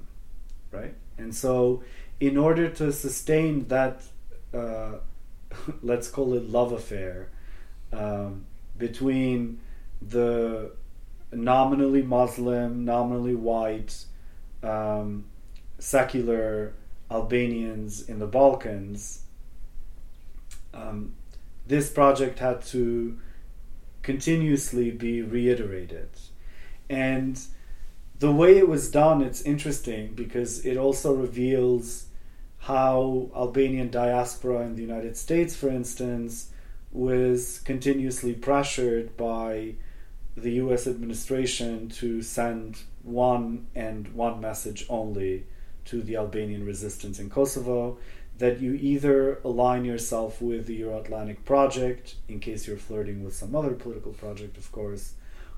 [0.72, 0.94] right?
[1.18, 1.84] And so,
[2.20, 4.04] in order to sustain that,
[4.54, 4.94] uh,
[5.82, 7.30] let's call it love affair
[7.92, 8.46] um,
[8.78, 9.60] between
[10.02, 10.72] the
[11.32, 14.06] nominally Muslim, nominally white,
[14.64, 15.26] um,
[15.80, 16.74] secular
[17.10, 19.22] Albanians in the Balkans,
[20.74, 21.16] um,
[21.66, 23.18] this project had to
[24.02, 26.10] continuously be reiterated.
[26.90, 27.40] And
[28.20, 32.06] the way it was done, it's interesting because it also reveals
[32.60, 36.52] how Albanian diaspora in the United States, for instance,
[36.92, 39.76] was continuously pressured by
[40.36, 45.46] the US administration to send one and one message only
[45.88, 47.98] to the Albanian resistance in Kosovo
[48.38, 53.36] that you either align yourself with the Euro Atlantic project, in case you're flirting with
[53.36, 55.14] some other political project, of course,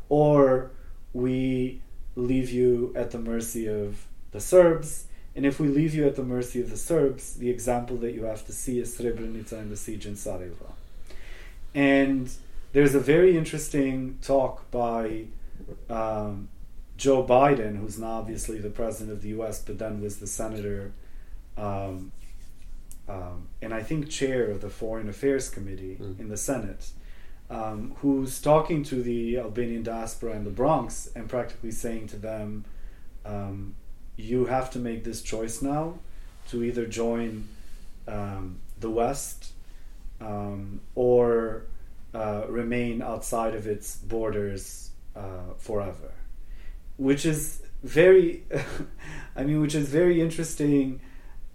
[0.07, 0.71] or
[1.13, 1.81] we
[2.15, 5.05] leave you at the mercy of the Serbs.
[5.35, 8.23] And if we leave you at the mercy of the Serbs, the example that you
[8.23, 10.73] have to see is Srebrenica and the siege in Sarajevo.
[11.75, 12.31] And
[12.73, 15.25] there's a very interesting talk by
[15.89, 16.49] um,
[16.99, 20.91] Joe Biden, who's now obviously the president of the US, but then was the senator
[21.57, 22.11] um,
[23.09, 26.19] um, and I think chair of the Foreign Affairs Committee mm.
[26.19, 26.91] in the Senate,
[27.49, 32.65] um, who's talking to the Albanian diaspora in the Bronx and practically saying to them,
[33.25, 33.75] um,
[34.15, 35.97] you have to make this choice now
[36.49, 37.47] to either join
[38.07, 39.53] um, the West
[40.21, 41.63] um, or
[42.13, 46.11] uh, remain outside of its borders uh, forever,
[46.99, 48.43] which is very,
[49.35, 50.99] I mean, which is very interesting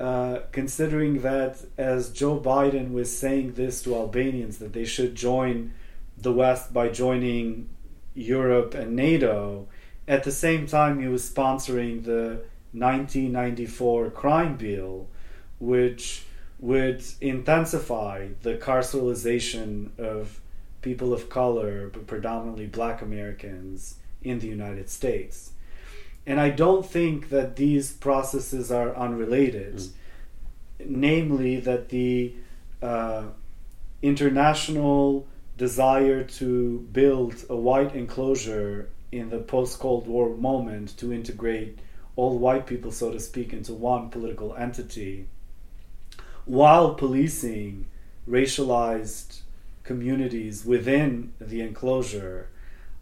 [0.00, 5.72] uh, considering that as Joe Biden was saying this to Albanians that they should join
[6.16, 7.68] the West by joining
[8.14, 9.68] Europe and NATO,
[10.08, 15.08] at the same time he was sponsoring the 1994 crime bill,
[15.60, 16.24] which
[16.58, 20.40] would intensify the carceralization of
[20.80, 25.52] people of color, but predominantly black Americans in the United States.
[26.26, 29.76] And I don't think that these processes are unrelated.
[29.76, 29.90] Mm.
[30.86, 32.34] Namely, that the
[32.82, 33.24] uh,
[34.02, 41.78] international desire to build a white enclosure in the post Cold War moment to integrate
[42.16, 45.26] all white people, so to speak, into one political entity,
[46.44, 47.86] while policing
[48.28, 49.40] racialized
[49.84, 52.48] communities within the enclosure,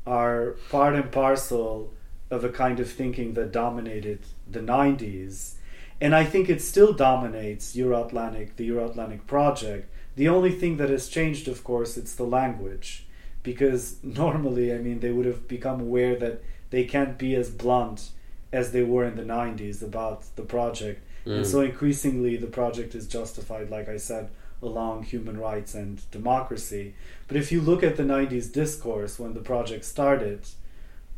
[0.06, 1.92] are part and parcel
[2.30, 5.54] of a kind of thinking that dominated the 90s.
[6.00, 9.88] And I think it still dominates Euro Atlantic, the Euro Atlantic project.
[10.16, 13.06] The only thing that has changed, of course, it's the language.
[13.42, 18.10] Because normally, I mean, they would have become aware that they can't be as blunt
[18.52, 21.02] as they were in the 90s about the project.
[21.26, 21.36] Mm.
[21.36, 24.30] And so increasingly, the project is justified, like I said,
[24.62, 26.94] along human rights and democracy.
[27.29, 30.46] But if you look at the 90s discourse when the project started,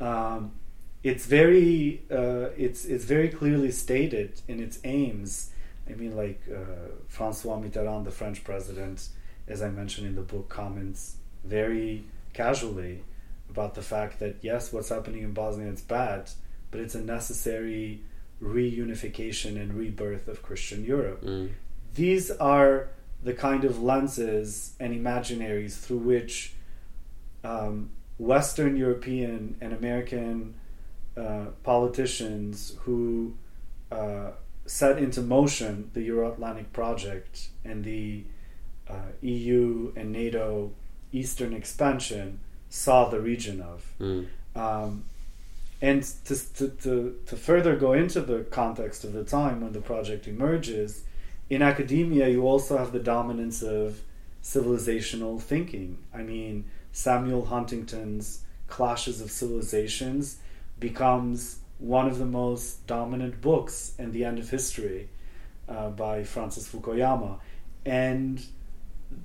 [0.00, 0.52] um,
[1.02, 5.50] it's very uh, it's it's very clearly stated in its aims.
[5.88, 9.08] I mean, like uh, Francois Mitterrand, the French president,
[9.46, 13.04] as I mentioned in the book, comments very casually
[13.50, 16.30] about the fact that yes, what's happening in Bosnia is bad,
[16.70, 18.00] but it's a necessary
[18.42, 21.22] reunification and rebirth of Christian Europe.
[21.22, 21.50] Mm.
[21.94, 22.88] These are
[23.24, 26.52] the kind of lenses and imaginaries through which
[27.42, 30.54] um, Western European and American
[31.16, 33.34] uh, politicians who
[33.90, 34.30] uh,
[34.66, 38.24] set into motion the Euro Atlantic project and the
[38.88, 40.72] uh, EU and NATO
[41.12, 43.84] Eastern expansion saw the region of.
[44.00, 44.26] Mm.
[44.54, 45.04] Um,
[45.80, 49.80] and to, to, to, to further go into the context of the time when the
[49.80, 51.04] project emerges,
[51.54, 54.00] in academia, you also have the dominance of
[54.42, 55.98] civilizational thinking.
[56.12, 60.38] I mean, Samuel Huntington's Clashes of Civilizations
[60.80, 65.08] becomes one of the most dominant books in the end of history
[65.68, 67.38] uh, by Francis Fukuyama.
[67.84, 68.44] And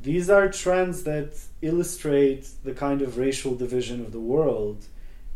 [0.01, 4.85] these are trends that illustrate the kind of racial division of the world.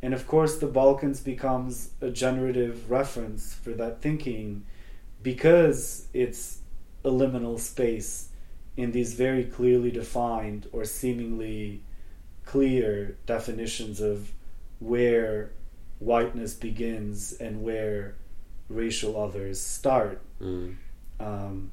[0.02, 4.66] And of course, the Balkans becomes a generative reference for that thinking
[5.22, 6.60] because it's
[7.04, 8.30] a liminal space
[8.76, 11.84] in these very clearly defined or seemingly
[12.46, 14.32] clear definitions of
[14.80, 15.52] where
[16.00, 18.16] whiteness begins and where
[18.70, 20.22] racial others start.
[20.42, 20.76] Mm.
[21.20, 21.72] Um,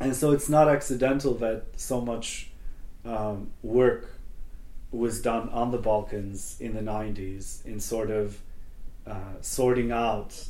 [0.00, 2.50] and so it's not accidental that so much
[3.04, 4.08] um, work
[4.90, 8.38] was done on the Balkans in the 90s in sort of
[9.06, 10.48] uh, sorting out.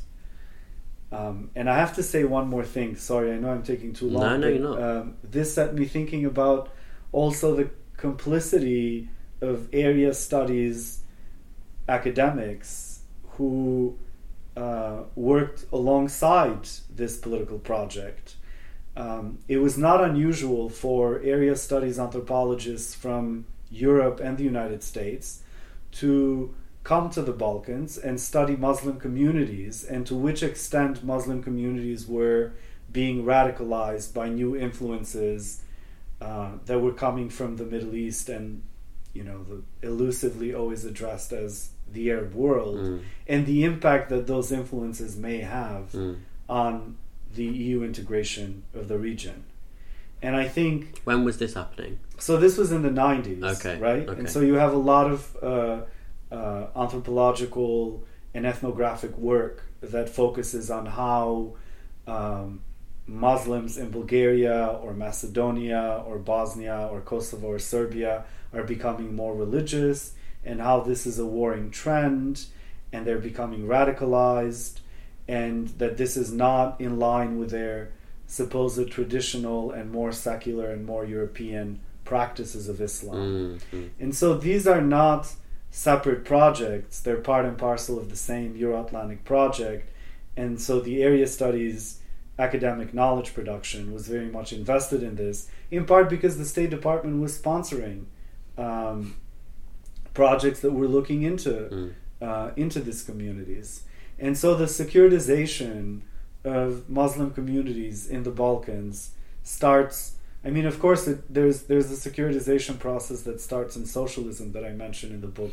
[1.11, 2.97] Um, and I have to say one more thing.
[2.97, 4.23] Sorry, I know I'm taking too long.
[4.23, 4.83] No, no, you're not.
[4.83, 6.71] Um, this set me thinking about
[7.13, 9.09] also the complicity
[9.41, 11.03] of area studies
[11.89, 13.01] academics
[13.37, 13.97] who
[14.57, 18.37] uh, worked alongside this political project.
[18.97, 25.43] Um, it was not unusual for area studies anthropologists from Europe and the United States
[25.93, 26.55] to
[26.91, 32.41] come to the Balkans and study Muslim communities and to which extent Muslim communities were
[33.01, 35.41] being radicalized by new influences
[36.26, 38.62] uh, that were coming from the Middle East and
[39.18, 39.59] you know the
[39.91, 41.53] elusively always addressed as
[41.97, 43.01] the Arab world Mm.
[43.32, 46.16] and the impact that those influences may have Mm.
[46.64, 46.74] on
[47.39, 49.39] the EU integration of the region.
[50.24, 51.93] And I think When was this happening?
[52.26, 52.30] so.
[52.45, 54.05] This was in the '90s, Okay, right?
[54.09, 54.18] okay.
[54.20, 55.20] And so you have a lot of
[55.53, 55.78] uh,
[56.31, 58.05] uh, anthropological
[58.35, 61.55] and ethnographic work that focuses on how
[62.07, 62.61] um,
[63.07, 70.14] Muslims in Bulgaria or Macedonia or Bosnia or Kosovo or Serbia are becoming more religious,
[70.45, 72.47] and how this is a warring trend,
[72.93, 74.81] and they're becoming radicalized,
[75.26, 77.91] and that this is not in line with their
[78.26, 83.61] supposed traditional and more secular and more European practices of Islam.
[83.72, 83.89] Mm, mm.
[84.01, 85.33] And so these are not
[85.71, 89.91] separate projects, they're part and parcel of the same Euro Atlantic project.
[90.37, 92.01] And so the area studies
[92.39, 97.21] academic knowledge production was very much invested in this, in part because the State Department
[97.21, 98.05] was sponsoring
[98.57, 99.16] um,
[100.14, 101.93] projects that were looking into Mm.
[102.21, 103.85] uh, into these communities.
[104.19, 106.01] And so the securitization
[106.45, 109.12] of Muslim communities in the Balkans
[109.43, 110.14] starts.
[110.45, 114.64] I mean, of course, it, there's there's a securitization process that starts in socialism that
[114.64, 115.53] I mentioned in the book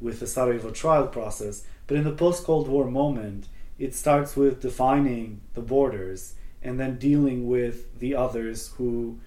[0.00, 1.64] with the Sarajevo trial process.
[1.86, 3.46] But in the post Cold War moment,
[3.78, 9.18] it starts with defining the borders and then dealing with the others who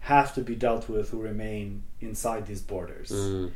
[0.00, 3.10] have to be dealt with who remain inside these borders.
[3.10, 3.52] Mm.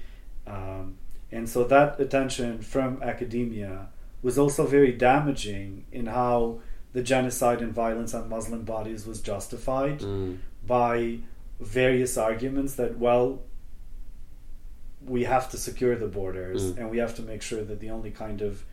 [0.46, 0.96] Um,
[1.32, 3.88] and so that attention from academia
[4.22, 6.60] was also very damaging in how
[6.92, 10.38] the genocide and violence on Muslim bodies was justified Mm.
[10.66, 11.18] By
[11.60, 13.42] various arguments that, well,
[15.04, 16.78] we have to secure the borders Mm.
[16.78, 18.64] and we have to make sure that the only kind of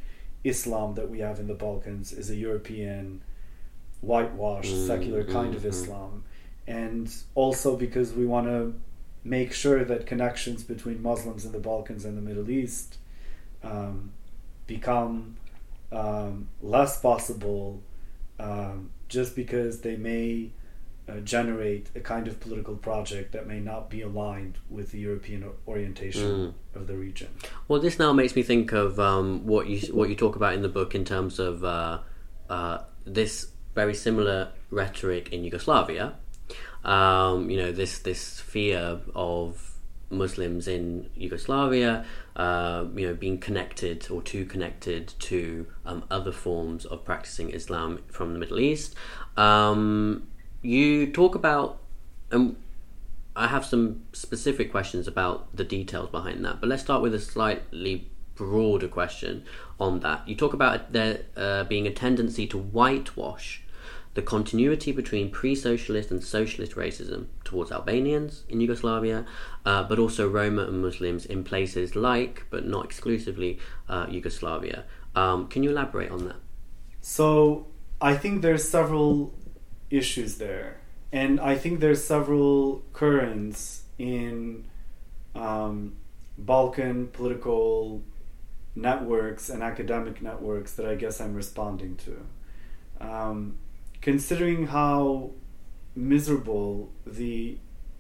[0.44, 3.22] Islam that we have in the Balkans is a European,
[4.02, 5.70] whitewashed, Mm, secular kind mm, of mm.
[5.70, 6.24] Islam.
[6.68, 8.74] And also because we want to
[9.24, 12.98] make sure that connections between Muslims in the Balkans and the Middle East
[13.64, 14.12] um,
[14.66, 15.36] become
[15.92, 17.84] um, less possible
[18.40, 20.52] um, just because they may
[21.10, 25.44] uh, generate a kind of political project that may not be aligned with the European
[25.68, 26.54] orientation Mm.
[26.80, 27.28] of the region.
[27.68, 30.62] Well, this now makes me think of um, what you what you talk about in
[30.62, 32.00] the book in terms of uh,
[32.50, 36.14] uh, this very similar rhetoric in Yugoslavia.
[36.84, 39.68] Um, you know, this this fear of
[40.10, 42.04] Muslims in Yugoslavia,
[42.36, 48.00] uh, you know, being connected or too connected to um, other forms of practicing Islam
[48.12, 48.94] from the Middle East.
[49.38, 50.28] Um,
[50.62, 51.80] you talk about,
[52.32, 52.56] and
[53.36, 57.20] I have some specific questions about the details behind that, but let's start with a
[57.20, 59.44] slightly broader question
[59.80, 60.28] on that.
[60.28, 63.64] You talk about there uh, being a tendency to whitewash
[64.14, 69.26] the continuity between pre socialist and socialist racism towards Albanians in Yugoslavia,
[69.66, 74.84] uh, but also Roma and Muslims in places like, but not exclusively, uh, Yugoslavia.
[75.16, 76.38] Um, can you elaborate on that?
[77.02, 77.68] So
[78.02, 79.34] I think there's several
[79.92, 80.78] issues there,
[81.12, 84.66] and I think there's several currents in
[85.36, 85.98] um,
[86.38, 88.02] Balkan political
[88.76, 92.26] networks and academic networks that I guess I'm responding to.
[93.06, 93.58] Um,
[94.02, 95.32] considering how
[95.96, 97.58] miserable the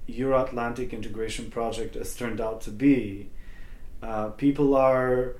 [0.07, 3.29] Euro Atlantic integration project has turned out to be,
[4.01, 5.35] uh, people are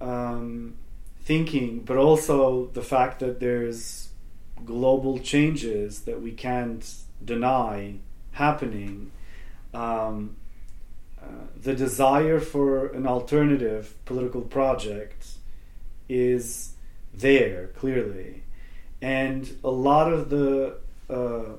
[0.00, 0.74] um,
[1.20, 4.08] thinking, but also the fact that there's
[4.64, 6.94] global changes that we can't
[7.24, 7.96] deny
[8.32, 9.10] happening.
[9.74, 10.36] Um,
[11.20, 11.26] uh,
[11.60, 15.28] the desire for an alternative political project
[16.08, 16.74] is
[17.14, 18.42] there clearly,
[19.00, 21.56] and a lot of the uh,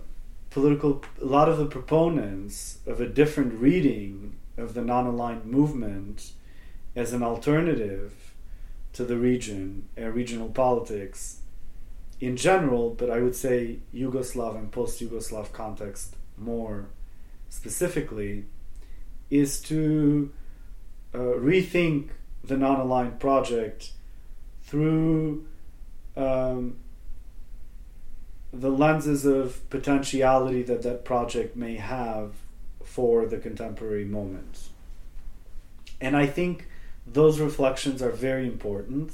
[0.49, 6.34] political, a lot of the proponents of a different reading of the non-aligned movement
[6.95, 8.34] as an alternative
[8.93, 11.39] to the region and regional politics
[12.20, 16.88] in general, but I would say Yugoslav and post-Yugoslav context more
[17.49, 18.45] specifically
[19.30, 20.32] is to
[21.14, 22.09] uh, rethink
[22.43, 23.91] the non-aligned project
[24.64, 25.45] through
[26.16, 26.78] um,
[28.51, 32.34] the lenses of potentiality that that project may have
[32.84, 34.70] for the contemporary moment.
[35.99, 36.68] And I think
[37.07, 39.14] those reflections are very important.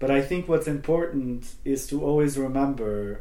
[0.00, 3.20] But I think what's important is to always remember,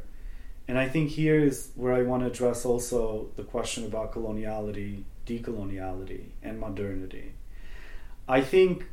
[0.68, 5.04] and I think here is where I want to address also the question about coloniality
[5.30, 7.34] decoloniality and modernity.
[8.28, 8.86] I think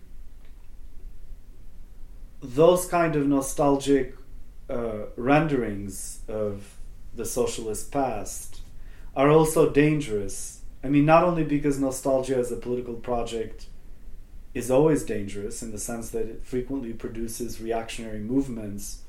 [2.43, 4.14] those kind of nostalgic
[4.68, 6.76] uh, renderings of
[7.14, 8.61] the socialist past
[9.14, 10.61] are also dangerous.
[10.84, 13.66] I mean, not only because nostalgia as a political project
[14.57, 19.02] is always dangerous in the sense that it frequently produces reactionary movements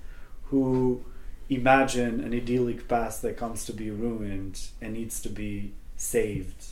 [0.49, 1.05] who
[1.49, 6.65] imagine an idyllic past that comes to be ruined and needs to be saved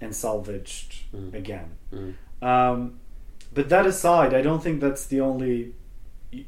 [0.00, 1.32] and salvaged mm.
[1.32, 1.70] again.
[1.92, 2.14] Mm.
[2.42, 2.98] Um,
[3.54, 5.74] but that aside, I don't think that's the only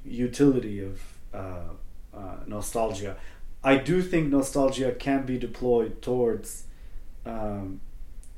[0.05, 1.01] utility of
[1.33, 1.71] uh,
[2.13, 3.17] uh, nostalgia.
[3.63, 6.65] I do think nostalgia can be deployed towards
[7.25, 7.81] um,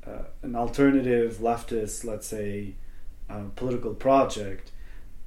[0.07, 2.75] uh, an alternative leftist, let's say,
[3.29, 4.70] uh, political project,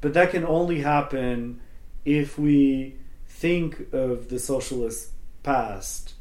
[0.01, 1.59] but that can only happen
[2.05, 2.95] if we
[3.27, 5.11] think of the socialist
[5.43, 6.13] past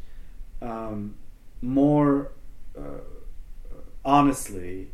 [0.60, 1.16] um,
[1.60, 2.32] more
[2.76, 3.00] uh,
[4.04, 4.90] honestly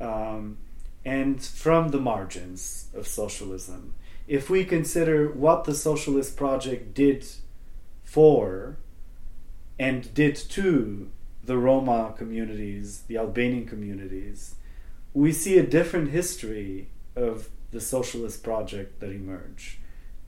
[0.00, 0.58] um,
[1.04, 3.94] and from the margins of socialism.
[4.26, 7.26] If we consider what the socialist project did
[8.02, 8.78] for
[9.78, 11.10] and did to
[11.42, 14.54] the Roma communities, the Albanian communities,
[15.14, 19.78] we see a different history of the socialist project that emerged.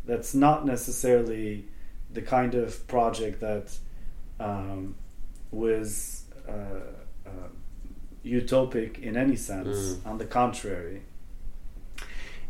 [0.05, 1.66] That's not necessarily
[2.12, 3.76] the kind of project that
[4.39, 4.95] um,
[5.51, 6.53] was uh,
[7.26, 7.49] uh,
[8.24, 9.95] utopic in any sense.
[9.95, 10.07] Mm.
[10.07, 11.03] On the contrary.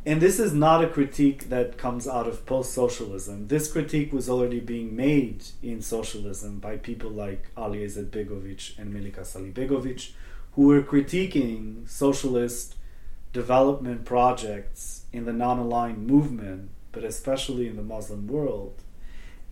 [0.05, 3.49] And this is not a critique that comes out of post socialism.
[3.49, 9.23] This critique was already being made in socialism by people like Ali Izetbegovic and Melika
[9.23, 10.13] Salihbegovic,
[10.57, 12.75] who were critiquing socialist
[13.35, 18.83] development projects in the non aligned movement, but especially in the Muslim world,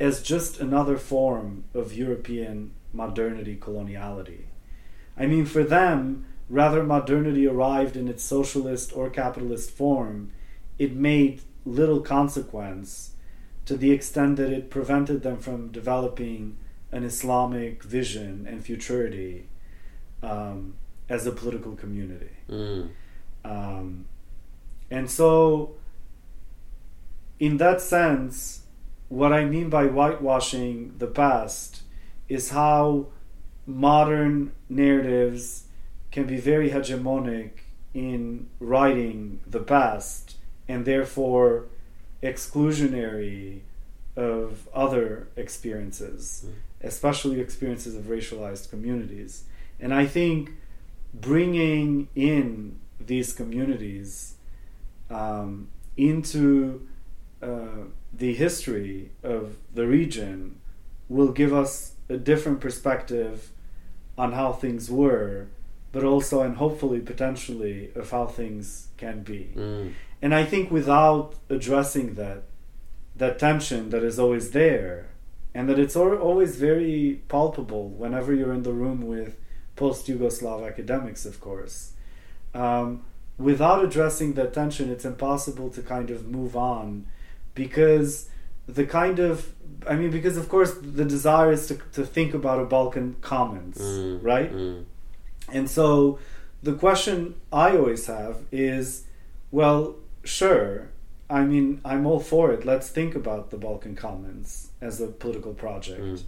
[0.00, 4.44] as just another form of European modernity coloniality.
[5.16, 10.32] I mean, for them, rather modernity arrived in its socialist or capitalist form,
[10.78, 13.10] it made little consequence
[13.66, 16.56] to the extent that it prevented them from developing
[16.90, 19.48] an Islamic vision and futurity
[20.22, 20.74] um,
[21.08, 22.30] as a political community.
[22.48, 22.90] Mm.
[23.44, 24.06] Um,
[24.90, 25.74] and so,
[27.38, 28.62] in that sense,
[29.08, 31.82] what I mean by whitewashing the past
[32.28, 33.06] is how
[33.66, 35.64] modern narratives
[36.10, 37.50] can be very hegemonic
[37.92, 40.36] in writing the past
[40.68, 41.66] and therefore
[42.22, 43.60] exclusionary
[44.16, 46.52] of other experiences, mm.
[46.86, 49.44] especially experiences of racialized communities.
[49.80, 50.50] And I think
[51.14, 54.34] bringing in these communities
[55.10, 56.86] um, into
[57.42, 60.60] uh, the history of the region
[61.08, 63.50] will give us a different perspective
[64.16, 65.46] on how things were,
[65.92, 69.52] but also and hopefully potentially of how things can be.
[69.54, 69.92] Mm.
[70.22, 72.44] And I think without addressing that,
[73.16, 75.08] that tension that is always there,
[75.54, 79.36] and that it's always very palpable whenever you're in the room with
[79.76, 81.92] post Yugoslav academics, of course.
[82.54, 83.04] Um,
[83.38, 87.06] without addressing that tension, it's impossible to kind of move on
[87.54, 88.28] because
[88.66, 89.52] the kind of
[89.86, 93.78] I mean, because of course the desire is to, to think about a Balkan Commons,
[93.78, 94.52] mm, right?
[94.52, 94.84] Mm.
[95.52, 96.18] And so
[96.62, 99.04] the question I always have is,
[99.50, 100.88] well, sure,
[101.28, 102.64] I mean, I'm all for it.
[102.64, 106.00] Let's think about the Balkan Commons as a political project.
[106.00, 106.22] Mm.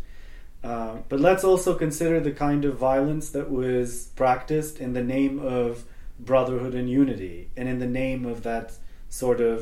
[0.67, 3.89] Uh, but let's also consider the kind of violence that was
[4.23, 5.85] practiced in the name of
[6.31, 8.73] brotherhood and unity, and in the name of that
[9.09, 9.57] sort of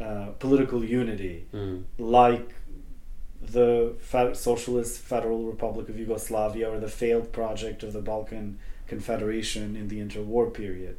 [0.00, 1.82] uh, political unity, Mm.
[1.98, 2.48] like
[3.58, 8.46] the Fe- Socialist Federal Republic of Yugoslavia or the failed project of the Balkan
[8.86, 10.98] Confederation in the interwar period.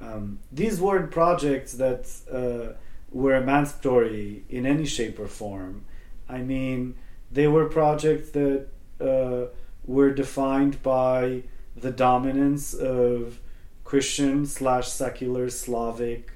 [0.00, 2.02] Um, these weren't projects that
[2.40, 2.74] uh,
[3.20, 5.84] were emancipatory in any shape or form.
[6.28, 6.94] I mean,
[7.30, 8.66] they were projects that
[9.00, 9.46] uh,
[9.84, 11.42] were defined by
[11.76, 13.38] the dominance of
[13.84, 16.32] Christian slash secular Slavic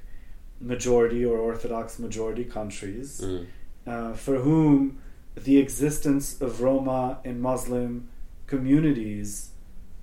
[0.59, 3.45] majority or Orthodox majority countries, Mm.
[3.85, 4.97] uh, for whom
[5.35, 8.07] the existence of Roma and Muslim
[8.47, 9.49] communities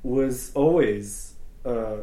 [0.03, 1.35] was always
[1.65, 2.01] a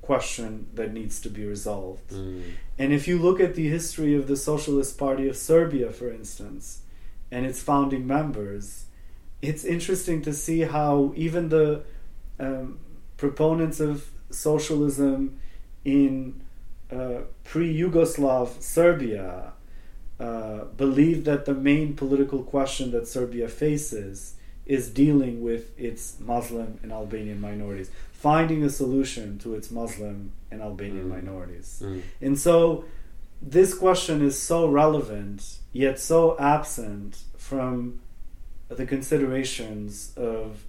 [0.00, 2.10] question that needs to be resolved.
[2.10, 2.42] Mm.
[2.78, 6.82] And if you look at the history of the Socialist Party of Serbia, for instance,
[7.32, 8.84] and its founding members,
[9.40, 11.82] it's interesting to see how even the
[12.38, 12.78] um,
[13.16, 13.94] proponents of
[14.30, 15.16] socialism
[15.84, 16.40] in
[16.92, 19.52] uh, pre Yugoslav Serbia
[20.20, 24.34] uh, believe that the main political question that Serbia faces
[24.66, 30.60] is dealing with its Muslim and Albanian minorities, finding a solution to its Muslim and
[30.62, 31.14] Albanian Mm.
[31.18, 31.82] minorities.
[31.84, 32.02] Mm.
[32.20, 32.84] And so
[33.42, 38.00] this question is so relevant, yet so absent from
[38.68, 40.64] the considerations of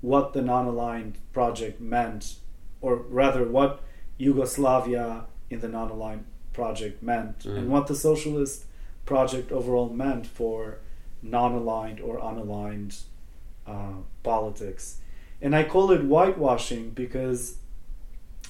[0.00, 2.36] what the non aligned project meant,
[2.80, 3.80] or rather, what
[4.18, 7.58] Yugoslavia in the non aligned project meant, Mm.
[7.58, 8.64] and what the socialist
[9.04, 10.78] project overall meant for
[11.22, 13.02] non aligned or unaligned
[13.66, 14.98] uh, politics.
[15.40, 17.56] And I call it whitewashing because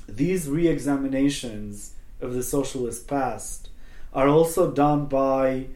[0.08, 3.68] these re examinations of the socialist past
[4.12, 5.66] are also done by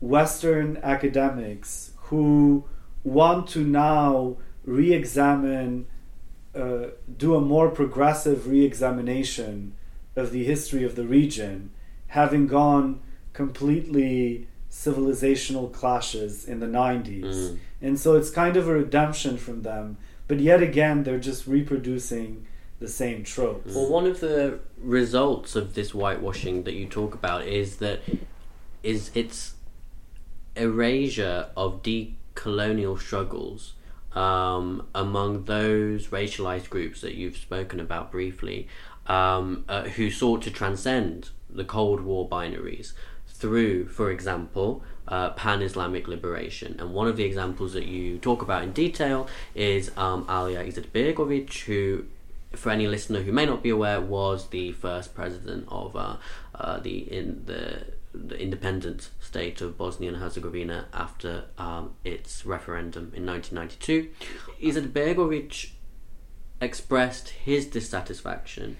[0.00, 2.64] Western academics who
[3.02, 5.86] want to now re examine,
[6.54, 6.86] uh,
[7.16, 9.74] do a more progressive re examination
[10.14, 11.70] of the history of the region,
[12.08, 13.00] having gone
[13.32, 17.22] completely civilizational clashes in the 90s.
[17.22, 17.58] Mm.
[17.80, 19.96] And so it's kind of a redemption from them.
[20.26, 22.46] But yet again, they're just reproducing
[22.80, 23.74] the same tropes.
[23.74, 28.00] Well, one of the results of this whitewashing that you talk about is that
[28.82, 29.54] is its
[30.54, 33.74] erasure of decolonial struggles
[34.14, 38.68] um, among those racialized groups that you've spoken about briefly,
[39.06, 42.92] um, uh, who sought to transcend the Cold War binaries
[43.26, 46.76] through, for example, uh, pan Islamic liberation.
[46.78, 51.64] And one of the examples that you talk about in detail is um, Alija Izetbegovic,
[51.64, 52.04] who,
[52.54, 56.16] for any listener who may not be aware, was the first president of uh,
[56.54, 57.84] uh, the in the
[58.14, 64.08] the independent state of Bosnia and Herzegovina after um, its referendum in 1992.
[64.62, 65.70] Izetbegovic
[66.60, 68.76] expressed his dissatisfaction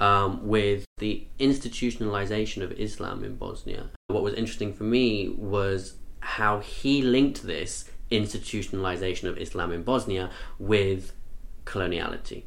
[0.00, 3.90] um, with the institutionalization of Islam in Bosnia.
[4.06, 10.30] What was interesting for me was how he linked this institutionalization of Islam in Bosnia
[10.58, 11.12] with
[11.64, 12.44] coloniality.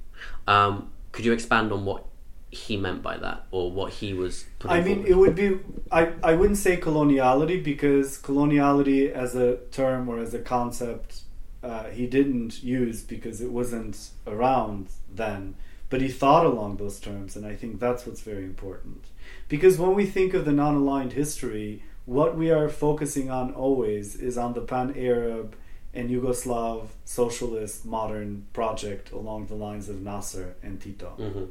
[0.47, 2.05] Um, could you expand on what
[2.49, 4.45] he meant by that, or what he was?
[4.59, 5.09] putting I mean, forward?
[5.09, 5.59] it would be.
[5.91, 11.21] I, I wouldn't say coloniality because coloniality as a term or as a concept
[11.63, 15.55] uh, he didn't use because it wasn't around then.
[15.89, 19.05] But he thought along those terms, and I think that's what's very important.
[19.49, 24.15] Because when we think of the non aligned history, what we are focusing on always
[24.15, 25.55] is on the pan Arab
[25.93, 31.13] and Yugoslav socialist modern project along the lines of Nasser and Tito.
[31.19, 31.49] Mhm.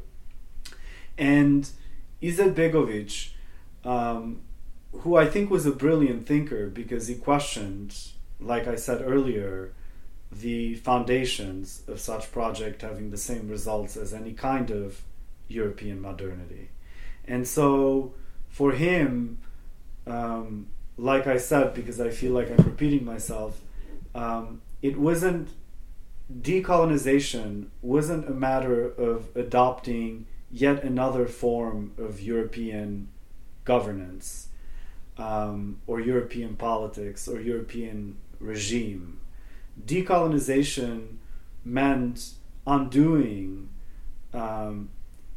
[1.19, 1.71] And
[2.23, 3.31] Izetbegovic,
[3.85, 4.41] um,
[4.93, 7.97] who I think was a brilliant thinker because he questioned,
[8.41, 9.73] like I said earlier,
[10.33, 15.03] the foundations of such project having the same results as any kind of
[15.49, 16.71] European modernity.
[17.25, 18.15] And so
[18.49, 19.39] for him,
[20.07, 20.67] um,
[20.97, 23.61] like I said, because I feel like I'm repeating myself,
[24.15, 25.49] um, it wasn't
[26.43, 33.09] decolonization wasn't a matter of adopting yet another form of European
[33.65, 34.49] governance
[35.19, 39.21] um, or European politics or European regime.
[39.85, 41.17] Decolonization
[41.65, 42.35] meant
[42.67, 43.69] undoing
[44.33, 44.89] um,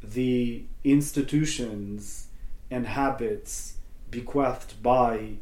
[0.01, 2.27] the institutions
[2.69, 3.77] and habits
[4.09, 5.35] bequeathed by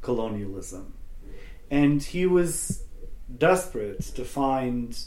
[0.00, 0.94] colonialism.
[1.70, 2.84] And he was
[3.36, 4.98] desperate to find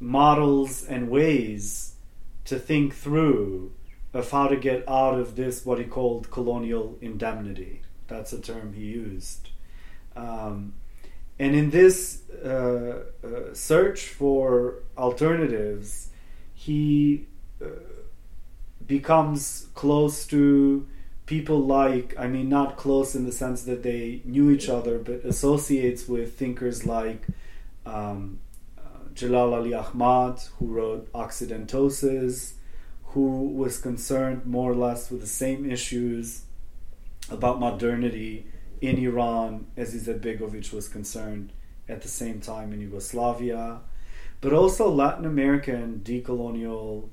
[0.00, 1.94] models and ways
[2.44, 3.72] to think through
[4.12, 7.82] of how to get out of this, what he called colonial indemnity.
[8.06, 9.50] That's a term he used.
[10.14, 10.74] Um,
[11.38, 16.10] and in this uh, uh, search for alternatives,
[16.54, 17.26] he
[17.60, 17.66] uh,
[18.86, 20.86] becomes close to
[21.26, 25.24] people like, I mean, not close in the sense that they knew each other, but
[25.24, 27.26] associates with thinkers like
[27.86, 28.40] um,
[28.76, 32.54] uh, Jalal Al-e Ahmad, who wrote Occidentosis,
[33.14, 36.42] who was concerned more or less with the same issues
[37.30, 38.46] about modernity
[38.80, 41.52] in Iran as Izetbegovic was concerned
[41.88, 43.80] at the same time in Yugoslavia,
[44.40, 47.08] but also Latin American decolonial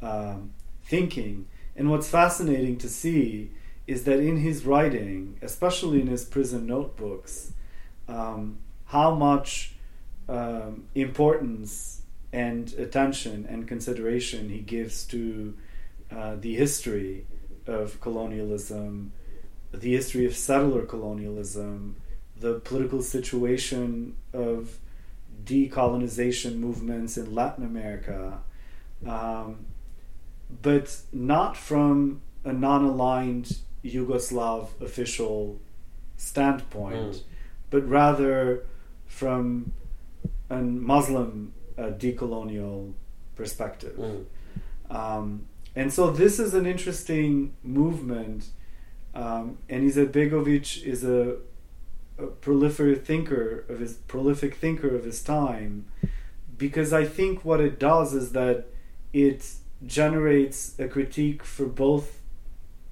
[0.00, 0.52] um,
[0.84, 1.46] thinking.
[1.80, 3.52] And what's fascinating to see
[3.86, 7.54] is that in his writing, especially in his prison notebooks,
[8.06, 9.72] um, how much
[10.28, 12.02] um, importance
[12.34, 15.56] and attention and consideration he gives to
[16.14, 17.24] uh, the history
[17.66, 19.12] of colonialism
[19.72, 21.96] the history of settler colonialism,
[22.36, 24.76] the political situation of
[25.44, 28.40] decolonization movements in Latin America,
[29.06, 29.64] um,
[30.62, 35.58] but not from a non aligned Yugoslav official
[36.16, 37.22] standpoint, mm.
[37.70, 38.64] but rather
[39.06, 39.72] from
[40.50, 42.92] a Muslim uh, decolonial
[43.36, 43.96] perspective.
[43.96, 44.24] Mm.
[44.90, 48.50] Um, and so this is an interesting movement
[49.14, 51.36] um, and Izetbegovic is a,
[52.18, 55.86] a prolific thinker of his prolific thinker of his time,
[56.56, 58.66] because I think what it does is that
[59.12, 62.20] it generates a critique for both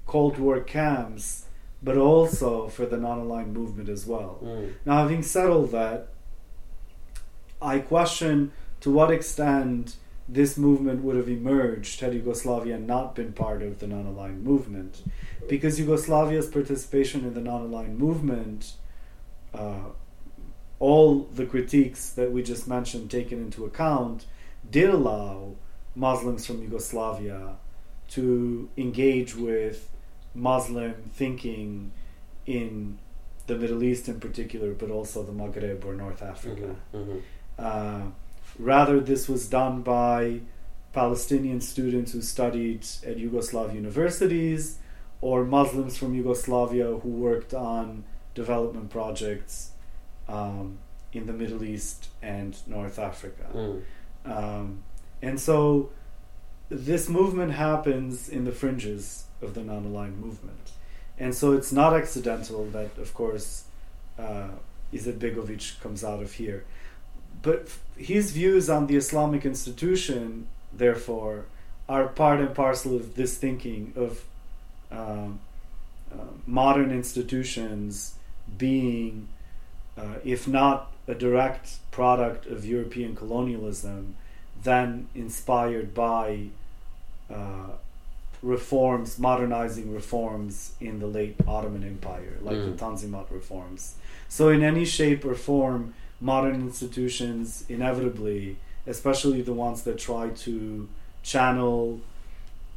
[0.05, 1.45] Cold War camps,
[1.83, 4.39] but also for the non-aligned movement as well.
[4.43, 4.73] Mm.
[4.85, 6.07] Now, having said all that,
[7.61, 9.95] I question to what extent
[10.27, 15.01] this movement would have emerged had Yugoslavia not been part of the non-aligned movement
[15.47, 18.73] because Yugoslavia's participation in the non-aligned movement,
[19.53, 19.89] uh,
[20.77, 24.25] all the critiques that we just mentioned taken into account,
[24.69, 25.55] did allow
[25.99, 27.55] Muslims from Yugoslavia
[28.09, 29.89] to engage with
[30.33, 31.91] Muslim thinking
[32.45, 32.97] in
[33.47, 36.75] the Middle East in particular, but also the Maghreb or North Africa.
[36.93, 37.19] Mm-hmm, mm-hmm.
[37.57, 38.11] Uh,
[38.57, 40.39] rather, this was done by
[40.93, 44.77] Palestinian students who studied at Yugoslav universities
[45.21, 49.71] or Muslims from Yugoslavia who worked on development projects
[50.27, 50.77] um,
[51.11, 53.47] in the Middle East and North Africa.
[53.53, 53.81] Mm.
[54.25, 54.83] Um,
[55.21, 55.89] and so
[56.69, 60.71] this movement happens in the fringes of the non aligned movement.
[61.17, 63.65] And so it's not accidental that, of course,
[64.17, 64.49] uh,
[64.93, 66.63] Izetbegovic comes out of here.
[67.41, 71.45] But his views on the Islamic institution, therefore,
[71.87, 74.23] are part and parcel of this thinking of
[74.91, 75.39] um,
[76.11, 78.15] uh, modern institutions
[78.57, 79.27] being,
[79.97, 84.15] uh, if not a direct product of European colonialism,
[84.63, 86.47] then inspired by
[87.31, 87.71] uh,
[88.41, 92.77] reforms, modernizing reforms in the late Ottoman Empire, like mm.
[92.77, 93.95] the Tanzimat reforms.
[94.27, 98.57] So, in any shape or form, modern institutions inevitably,
[98.87, 100.87] especially the ones that try to
[101.23, 101.99] channel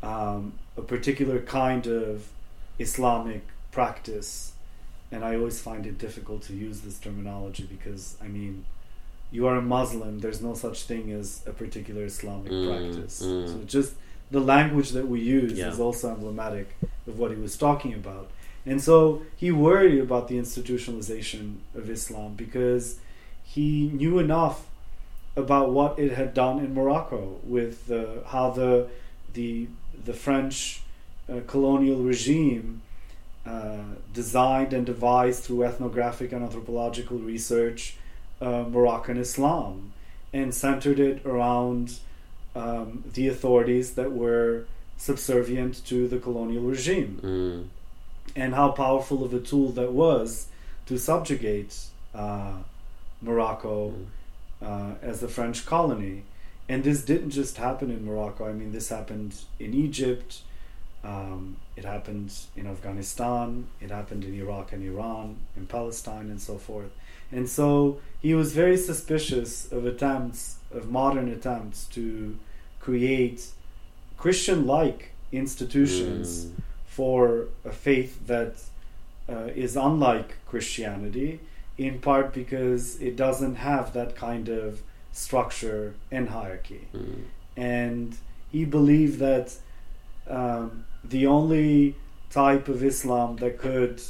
[0.03, 2.29] um, a particular kind of
[2.79, 4.53] Islamic practice,
[5.11, 8.65] and I always find it difficult to use this terminology because I mean,
[9.33, 10.21] you are a Muslim.
[10.21, 13.23] There's no such thing as a particular Islamic mm, practice.
[13.23, 13.49] Mm.
[13.49, 13.95] So just
[14.31, 15.69] the language that we use yeah.
[15.69, 16.77] is also emblematic
[17.07, 18.31] of what he was talking about.
[18.65, 22.99] And so he worried about the institutionalization of Islam because
[23.43, 24.67] he knew enough
[25.35, 28.89] about what it had done in Morocco with uh, how the
[29.33, 29.67] the
[30.05, 30.83] the French
[31.29, 32.83] uh, colonial regime
[33.47, 33.79] uh,
[34.13, 37.97] designed and devised through ethnographic and anthropological research
[38.43, 39.93] uh, Moroccan Islam
[40.33, 41.99] and centered it around
[42.55, 44.65] um, the authorities that were
[44.97, 47.65] subservient to the colonial regime mm.
[48.37, 50.49] and how powerful of a tool that was
[50.87, 51.75] to subjugate
[52.15, 52.57] uh,
[53.21, 54.07] Morocco mm.
[54.63, 56.23] Uh, as a French colony
[56.69, 58.49] and this didn't just happen in Morocco.
[58.49, 60.41] I mean, this happened in Egypt.
[61.05, 63.67] Um, it happened in Afghanistan.
[63.81, 66.91] It happened in Iraq and Iran, in Palestine, and so forth.
[67.33, 72.39] And so he was very suspicious of attempts, of modern attempts to
[72.81, 73.49] create
[74.19, 76.51] Christian-like institutions mm.
[76.87, 78.55] for a faith that
[79.29, 81.41] uh, is unlike Christianity,
[81.79, 86.87] in part because it doesn't have that kind of structure and hierarchy.
[86.95, 87.25] Mm.
[87.57, 88.17] And
[88.51, 89.57] he believed that
[90.29, 91.97] um, the only
[92.31, 94.01] type of Islam that could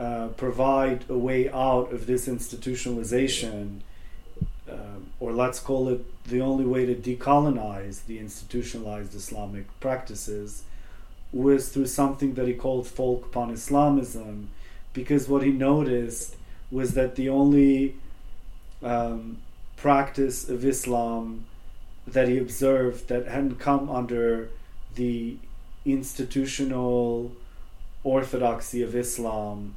[0.00, 3.80] uh, provide a way out of this institutionalization,
[4.66, 10.62] um, or let's call it the only way to decolonize the institutionalized Islamic practices,
[11.32, 14.48] was through something that he called folk pan Islamism,
[14.94, 16.34] because what he noticed
[16.70, 17.94] was that the only
[18.82, 19.36] um,
[19.76, 21.44] practice of Islam
[22.06, 24.48] that he observed that hadn't come under
[24.94, 25.36] the
[25.84, 27.32] institutional
[28.02, 29.74] orthodoxy of Islam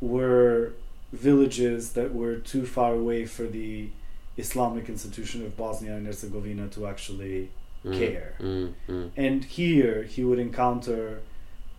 [0.00, 0.72] were
[1.12, 3.88] villages that were too far away for the
[4.36, 7.50] Islamic institution of Bosnia and Herzegovina to actually
[7.84, 8.34] mm, care.
[8.40, 9.10] Mm, mm.
[9.16, 11.20] And here he would encounter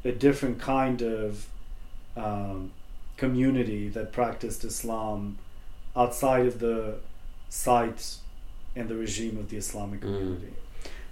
[0.04, 1.48] a different kind of
[2.16, 2.72] um,
[3.18, 5.38] community that practiced Islam
[5.96, 6.98] outside of the
[7.50, 8.18] site
[8.76, 10.04] and the regime of the Islamic mm.
[10.04, 10.54] community.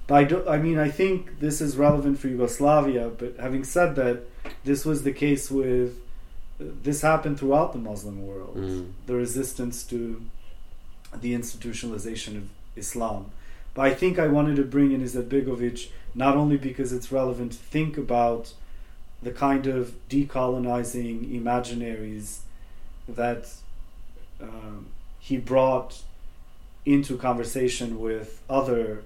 [0.07, 3.10] But I, do, I mean, I think this is relevant for Yugoslavia.
[3.10, 4.24] But having said that,
[4.64, 5.97] this was the case with
[6.60, 8.57] this happened throughout the Muslim world.
[8.57, 8.91] Mm.
[9.05, 10.22] The resistance to
[11.14, 13.32] the institutionalization of Islam.
[13.74, 17.57] But I think I wanted to bring in Izetbegovic not only because it's relevant to
[17.57, 18.53] think about
[19.22, 22.39] the kind of decolonizing imaginaries
[23.07, 23.51] that
[24.41, 24.88] um,
[25.20, 26.01] he brought
[26.86, 29.03] into conversation with other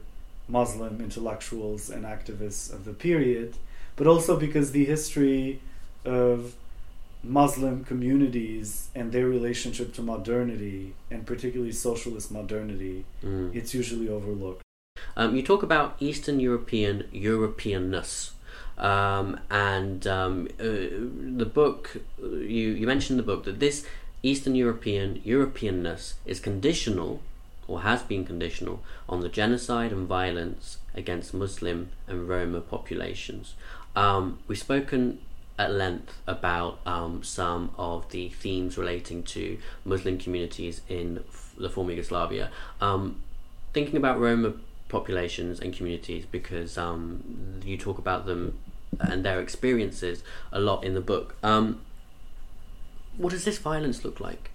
[0.48, 3.56] Muslim intellectuals and activists of the period,
[3.96, 5.60] but also because the history
[6.06, 6.54] of
[7.24, 13.56] Muslim communities and their relationship to modernity, and particularly socialist modernity, mm.
[13.56, 14.62] it's usually overlooked.
[15.16, 18.32] Um, you talk about Eastern European Europeanness.
[18.78, 23.86] Um, and um, uh, the book you you mentioned the book that this
[24.24, 27.22] Eastern European Europeanness is conditional
[27.68, 33.54] or has been conditional on the genocide and violence against Muslim and Roma populations.
[33.96, 35.20] Um, we've spoken
[35.58, 41.70] at length about um, some of the themes relating to Muslim communities in f- the
[41.70, 42.50] former Yugoslavia.
[42.82, 43.22] Um,
[43.74, 44.54] thinking about Roma
[44.90, 48.58] populations and communities because um, you talk about them
[49.00, 51.36] and their experiences a lot in the book.
[51.44, 51.82] Um,
[53.18, 54.52] what does this violence look like?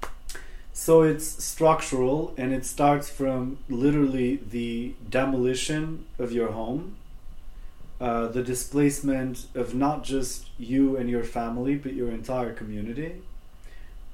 [0.73, 6.97] So it's structural and it starts from literally the demolition of your home,
[8.01, 13.21] uh, the displacement of not just you and your family, but your entire community,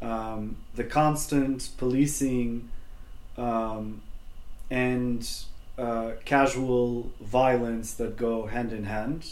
[0.00, 2.68] um, the constant policing
[3.36, 4.00] um,
[4.70, 5.28] and
[5.76, 9.26] uh, casual violence that go hand in hand.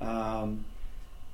[0.00, 0.64] Um,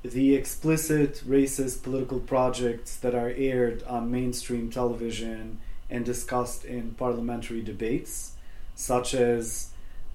[0.03, 5.59] the explicit racist political projects that are aired on mainstream television
[5.89, 8.32] and discussed in parliamentary debates,
[8.74, 9.70] such as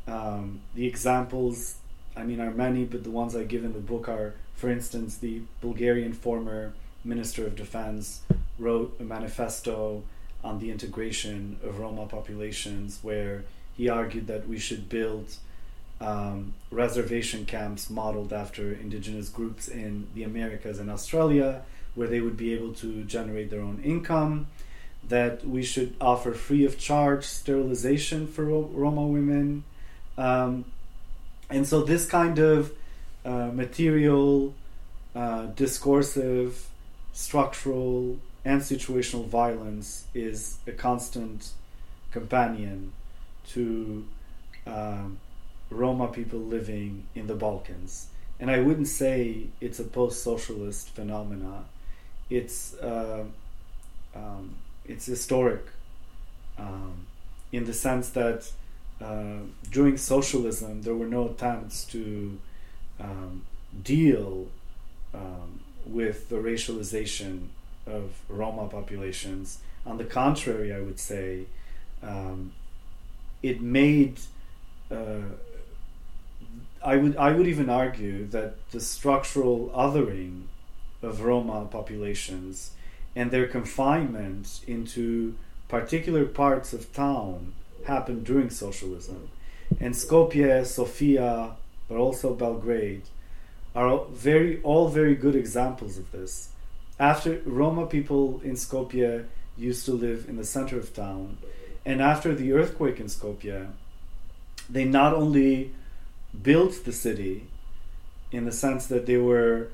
[0.08, 1.76] um, the examples,
[2.16, 5.18] I mean, are many, but the ones I give in the book are, for instance,
[5.18, 8.22] the Bulgarian former Minister of Defense
[8.60, 10.04] wrote a manifesto
[10.44, 13.44] on the integration of Roma populations where
[13.76, 15.36] he argued that we should build
[16.00, 21.62] um, reservation camps modeled after indigenous groups in the Americas and Australia,
[21.96, 24.48] where they would be able to generate their own income.
[25.08, 29.64] That we should offer free of charge sterilization for Roma women.
[30.18, 30.66] Um,
[31.52, 32.72] and so, this kind of
[33.26, 34.54] uh, material,
[35.16, 36.68] uh, discursive,
[37.14, 41.52] structural, and situational violence is a constant
[42.12, 42.94] companion
[43.50, 44.08] to
[44.66, 45.20] um,
[45.70, 48.08] Roma people living in the Balkans.
[48.40, 51.66] And I wouldn't say it's a post-socialist phenomena.
[52.30, 53.26] It's uh,
[54.16, 55.66] um, it's historic
[56.58, 57.06] um,
[57.52, 58.52] in the sense that
[59.04, 59.40] uh,
[59.70, 62.40] during socialism there were no attempts to
[63.00, 63.46] um,
[63.84, 64.48] deal
[65.14, 67.48] um, with the racialization
[67.88, 69.60] of Roma populations.
[69.86, 71.46] On the contrary, I would say
[72.04, 72.54] um,
[73.42, 74.20] it made
[74.92, 75.22] uh,
[76.84, 80.44] I would I would even argue that the structural othering
[81.02, 82.72] of Roma populations
[83.16, 85.36] and their confinement into
[85.68, 87.54] particular parts of town
[87.86, 89.30] happened during socialism.
[89.80, 91.56] And Skopje, Sofia,
[91.88, 93.04] but also Belgrade
[93.74, 96.50] are very all very good examples of this.
[97.00, 99.26] After Roma people in Skopje
[99.58, 101.38] used to live in the center of town,
[101.86, 103.72] and after the earthquake in Skopje,
[104.70, 105.74] they not only
[106.42, 107.48] built the city
[108.32, 109.70] in the sense that they were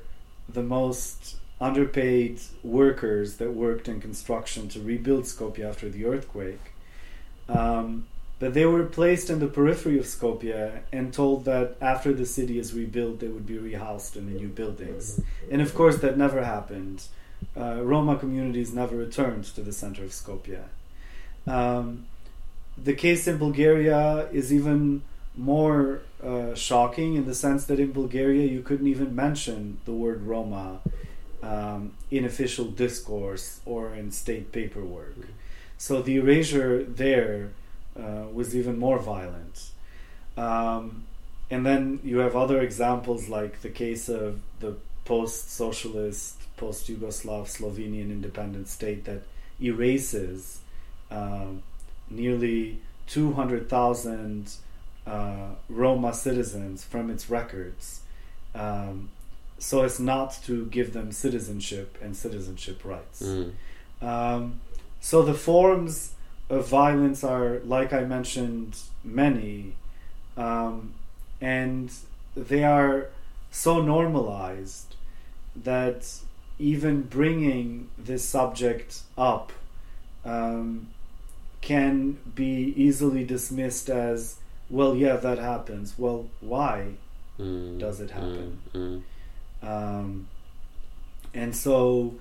[0.48, 6.72] the most underpaid workers that worked in construction to rebuild Skopje after the earthquake.
[7.48, 8.06] Um,
[8.38, 12.58] but they were placed in the periphery of Skopje and told that after the city
[12.58, 15.20] is rebuilt, they would be rehoused in the new buildings.
[15.50, 17.04] And of course, that never happened.
[17.56, 20.62] Uh, Roma communities never returned to the center of Skopje.
[21.46, 22.06] Um,
[22.76, 25.02] the case in Bulgaria is even
[25.36, 30.22] more uh, shocking in the sense that in Bulgaria you couldn't even mention the word
[30.22, 30.80] Roma
[31.42, 35.16] um, in official discourse or in state paperwork.
[35.78, 37.50] So the erasure there
[37.98, 39.70] uh, was even more violent.
[40.36, 41.04] Um,
[41.50, 47.46] and then you have other examples like the case of the post socialist, post Yugoslav
[47.46, 49.22] Slovenian independent state that
[49.60, 50.60] erases
[51.10, 51.62] um,
[52.10, 54.52] nearly 200,000
[55.06, 58.02] uh, Roma citizens from its records
[58.54, 59.10] um,
[59.58, 63.22] so as not to give them citizenship and citizenship rights.
[63.22, 63.52] Mm.
[64.00, 64.60] Um,
[65.00, 66.14] so the forms
[66.50, 69.74] of violence are, like I mentioned, many,
[70.36, 70.94] um,
[71.40, 71.90] and
[72.36, 73.08] they are
[73.50, 74.94] so normalized
[75.56, 76.06] that
[76.58, 79.52] even bringing this subject up
[80.24, 80.88] um,
[81.60, 84.36] can be easily dismissed as,
[84.70, 85.94] well, yeah, that happens.
[85.98, 86.94] Well, why
[87.38, 87.78] Mm.
[87.78, 88.58] does it happen?
[88.74, 89.02] Mm.
[89.62, 90.26] Um,
[91.32, 92.14] and so,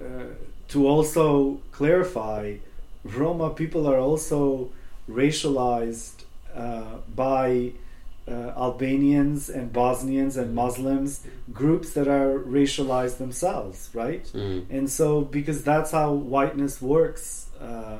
[0.00, 0.24] uh,
[0.68, 2.56] to also clarify,
[3.04, 4.70] Roma people are also
[5.08, 7.72] racialized uh, by
[8.26, 14.24] uh, Albanians and Bosnians and Muslims, groups that are racialized themselves, right?
[14.32, 14.64] Mm.
[14.70, 17.98] And so, because that's how whiteness works, uh,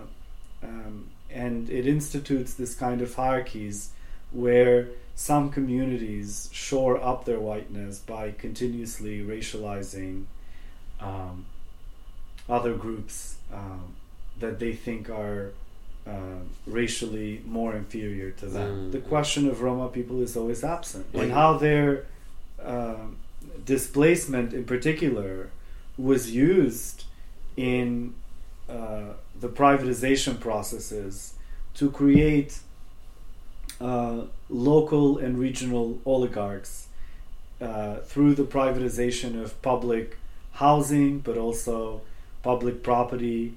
[0.62, 3.90] um, and it institutes this kind of hierarchies
[4.32, 10.24] where some communities shore up their whiteness by continuously racializing
[11.00, 11.44] um,
[12.48, 13.94] other groups um,
[14.40, 15.52] that they think are
[16.06, 18.88] uh, racially more inferior to them.
[18.88, 18.92] Mm.
[18.92, 22.04] The question of Roma people is always absent, and how their
[22.62, 23.16] um
[23.64, 25.50] displacement, in particular,
[25.96, 27.04] was used
[27.56, 28.14] in
[28.68, 31.34] uh, the privatization processes
[31.74, 32.58] to create
[33.80, 36.88] uh, local and regional oligarchs
[37.60, 40.16] uh, through the privatization of public
[40.52, 42.00] housing, but also
[42.44, 43.54] public property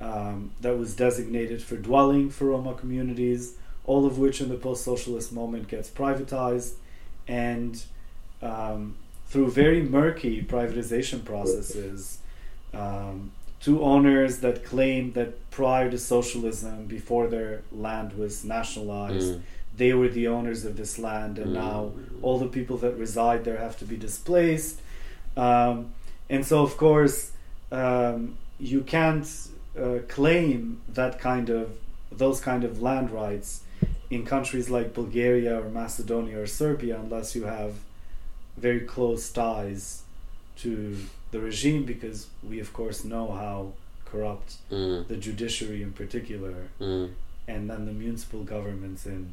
[0.00, 3.54] um, that was designated for dwelling for Roma communities,
[3.86, 6.74] all of which in the post socialist moment gets privatized.
[7.26, 7.82] And
[8.42, 8.94] um,
[9.28, 12.18] through very murky privatization processes,
[12.74, 13.32] um,
[13.62, 19.40] to owners that claimed that prior to socialism, before their land was nationalized, Mm.
[19.80, 21.54] they were the owners of this land, and Mm.
[21.64, 21.78] now
[22.22, 24.76] all the people that reside there have to be displaced.
[25.36, 25.76] Um,
[26.28, 27.32] and so, of course,
[27.76, 29.26] um, you can't
[29.78, 31.64] uh, claim that kind of
[32.22, 33.50] those kind of land rights
[34.10, 37.72] in countries like Bulgaria or Macedonia or Serbia unless you have
[38.56, 40.02] very close ties
[40.62, 40.96] to
[41.32, 42.18] the regime, because
[42.48, 43.72] we, of course, know how
[44.10, 45.06] corrupt Mm.
[45.08, 47.10] the judiciary, in particular, Mm.
[47.52, 49.32] and then the municipal governments in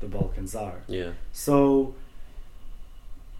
[0.00, 0.80] the Balkans are.
[0.88, 1.12] Yeah.
[1.32, 1.94] So,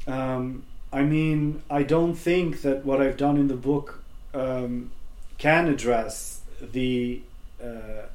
[0.07, 0.63] um,
[0.93, 4.00] I mean, I don't think that what I've done in the book
[4.35, 4.91] um,
[5.39, 7.21] can address the
[7.63, 8.07] uh,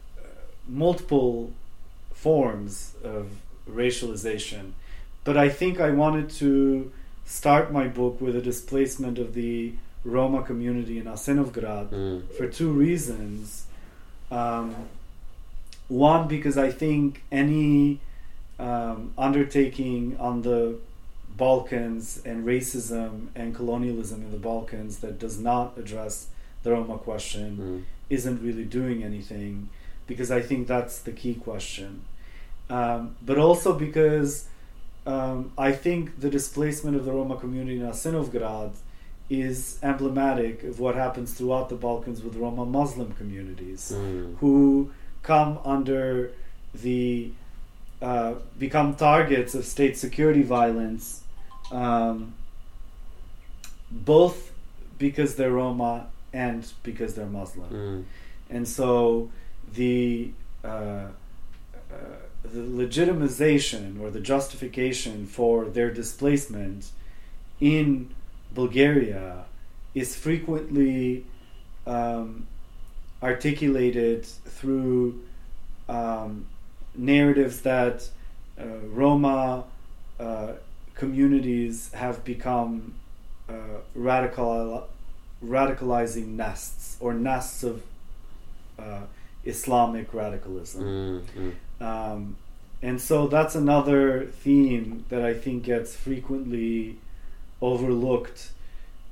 [0.67, 1.51] multiple
[2.13, 3.27] forms of
[3.69, 4.71] racialization,
[5.23, 6.91] but I think I wanted to
[7.25, 12.21] start my book with a displacement of the Roma community in Asenovgrad Mm.
[12.37, 13.65] for two reasons.
[14.31, 14.75] Um,
[15.87, 17.99] one, because I think any
[18.59, 20.77] um, undertaking on the
[21.37, 26.27] Balkans and racism and colonialism in the Balkans that does not address
[26.63, 27.83] the Roma question Mm.
[28.09, 29.69] isn't really doing anything
[30.07, 32.01] because I think that's the key question.
[32.69, 34.45] Um, but also because
[35.07, 38.71] um, I think the displacement of the Roma community in Asenovgrad
[39.29, 44.37] is emblematic of what happens throughout the Balkans with Roma Muslim communities Mm.
[44.37, 44.89] who
[45.23, 46.31] come under
[46.73, 47.31] the
[48.01, 51.21] uh, become targets of state security violence,
[51.75, 52.33] um,
[53.91, 54.51] both
[54.97, 58.03] because they're Roma and because they're Muslim, Mm.
[58.55, 59.29] and so
[59.73, 60.31] the
[60.63, 61.09] uh, uh,
[62.43, 66.81] the legitimization or the justification for their displacement
[67.59, 68.09] in
[68.53, 69.45] Bulgaria
[69.93, 71.25] is frequently
[71.95, 72.47] um,
[73.21, 74.25] articulated
[74.57, 75.01] through
[75.87, 76.45] um,
[76.95, 77.97] narratives that
[78.59, 78.63] uh,
[79.01, 79.63] Roma
[80.19, 80.53] uh,
[80.95, 82.95] communities have become
[83.49, 83.53] uh,
[83.93, 84.87] radical
[85.43, 87.83] radicalizing nests or nests of
[88.79, 89.01] uh,
[89.43, 90.83] Islamic radicalism.
[90.83, 91.85] Mm, mm.
[91.85, 92.37] Um,
[92.81, 96.97] and so that's another theme that I think gets frequently
[97.61, 98.51] overlooked.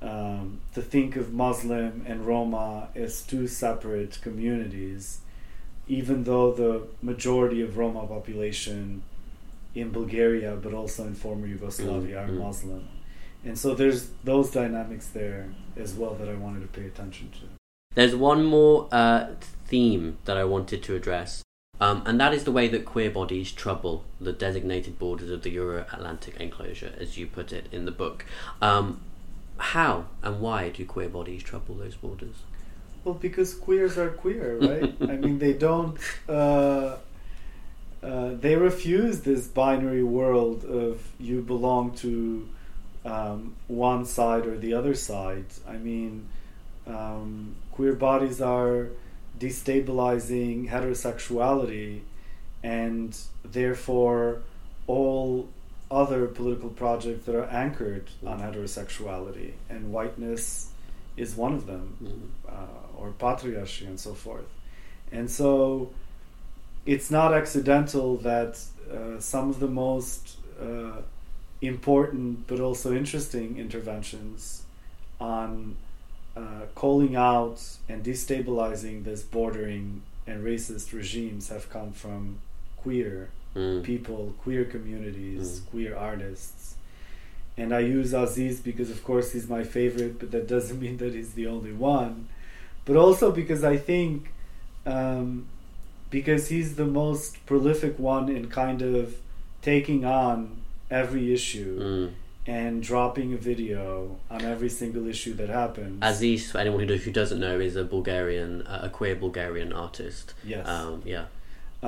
[0.01, 5.19] Um, to think of Muslim and Roma as two separate communities,
[5.87, 9.03] even though the majority of Roma population
[9.75, 12.39] in Bulgaria, but also in former Yugoslavia, Mm, are mm.
[12.39, 12.87] Muslim.
[13.45, 17.39] And so there's those dynamics there as well that I wanted to pay attention to.
[17.95, 19.27] There's one more uh,
[19.65, 21.43] theme that I wanted to address,
[21.79, 25.51] um, and that is the way that queer bodies trouble the designated borders of the
[25.51, 28.25] Euro Atlantic enclosure, as you put it in the book.
[28.61, 29.01] Um,
[29.57, 32.35] how and why do queer bodies trouble those borders?
[33.03, 34.95] Well, because queers are queer, right?
[35.01, 35.97] I mean, they don't.
[36.27, 36.97] Uh,
[38.03, 42.47] uh, they refuse this binary world of you belong to
[43.05, 45.45] um, one side or the other side.
[45.67, 46.27] I mean,
[46.85, 48.89] um, queer bodies are
[49.39, 52.01] destabilizing heterosexuality,
[52.61, 54.41] and therefore
[54.87, 55.49] all
[55.89, 60.69] other political projects that are anchored on heterosexuality and whiteness
[61.15, 62.51] is one of them Mm.
[62.51, 64.49] uh, or patriarchy and so forth.
[65.11, 65.91] And so
[66.85, 68.59] it's not accidental that
[68.91, 71.01] uh, some of the most uh,
[71.61, 74.63] important but also interesting interventions
[75.19, 75.75] on
[76.35, 76.41] uh,
[76.75, 82.37] calling out and destabilizing this bordering and racist regimes have come from
[82.77, 83.83] queer Mm.
[83.83, 85.69] people, queer communities, Mm.
[85.69, 86.73] queer artists.
[87.55, 91.13] And I use Azis because, of course, he's my favorite, but that doesn't mean that
[91.13, 92.29] he's the only one.
[92.83, 94.31] But also because I think,
[94.87, 95.45] um,
[96.17, 99.03] because he's the most prolific one in kind of
[99.71, 100.35] taking on
[101.01, 102.07] every issue Mm.
[102.59, 103.85] and dropping a video
[104.35, 105.95] on every single issue that happens.
[106.09, 108.51] Azis, for anyone who, doesn't know, is a Bulgarian,
[108.87, 110.25] a queer Bulgarian artist.
[110.53, 110.65] yes.
[110.75, 111.25] Um, yeah.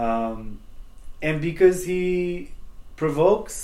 [0.03, 0.37] um,
[1.27, 2.03] and because he
[3.01, 3.57] provokes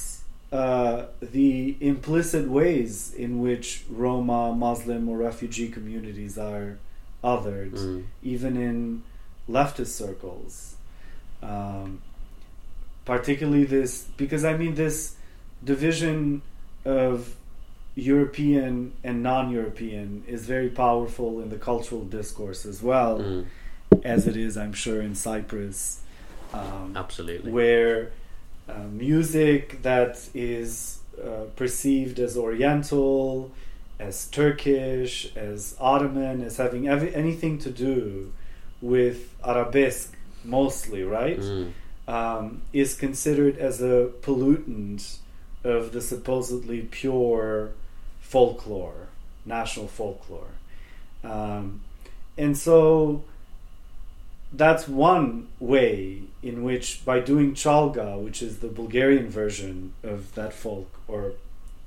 [0.52, 1.06] uh,
[1.38, 2.94] the implicit ways
[3.26, 3.68] in which
[4.04, 6.68] Roma, Muslim, or refugee communities are
[7.24, 8.04] othered, Mm.
[8.34, 8.78] even in
[9.50, 10.76] leftist circles.
[11.42, 12.02] Um,
[13.06, 15.16] particularly this, because I mean, this
[15.64, 16.42] division
[16.86, 17.36] of
[17.96, 23.46] European and non European is very powerful in the cultural discourse as well Mm.
[24.04, 26.00] as it is, I'm sure, in Cyprus,
[26.54, 27.52] um, Absolutely.
[27.52, 28.12] where
[28.70, 33.52] uh, music that is uh, perceived as Oriental,
[34.00, 38.32] as Turkish, as Ottoman, as having ev- anything to do
[38.82, 41.40] with arabesque, mostly, right?
[41.40, 41.72] Mm.
[42.08, 45.18] um, is considered as a pollutant
[45.64, 47.72] of the supposedly pure
[48.22, 49.08] folklore,
[49.46, 50.54] national folklore.
[51.24, 51.82] Um,
[52.38, 53.24] and so
[54.52, 60.54] that's one way in which, by doing chalga, which is the Bulgarian version of that
[60.54, 61.34] folk, or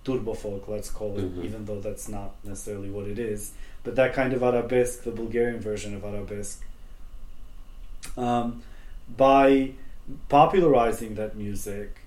[0.05, 1.45] turbo folk, let's call it, Mhm.
[1.45, 5.61] even though that's not necessarily what it is, but that kind of arabesque, the Bulgarian
[5.61, 6.63] version of arabesque,
[8.17, 8.63] um,
[9.17, 9.73] by
[10.29, 11.99] popularizing that music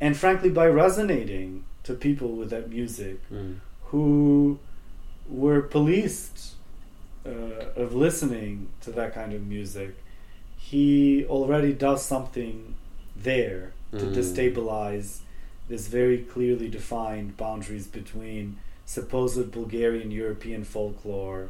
[0.00, 3.56] and frankly by resonating to people with that music Mm.
[3.90, 4.58] who
[5.28, 6.54] were policed
[7.26, 7.30] uh,
[7.82, 9.94] of listening to that kind of music
[10.58, 12.74] he already does something
[13.16, 14.14] there to Mm.
[14.14, 15.18] destabilize
[15.68, 21.48] this very clearly defined boundaries between supposed Bulgarian European folklore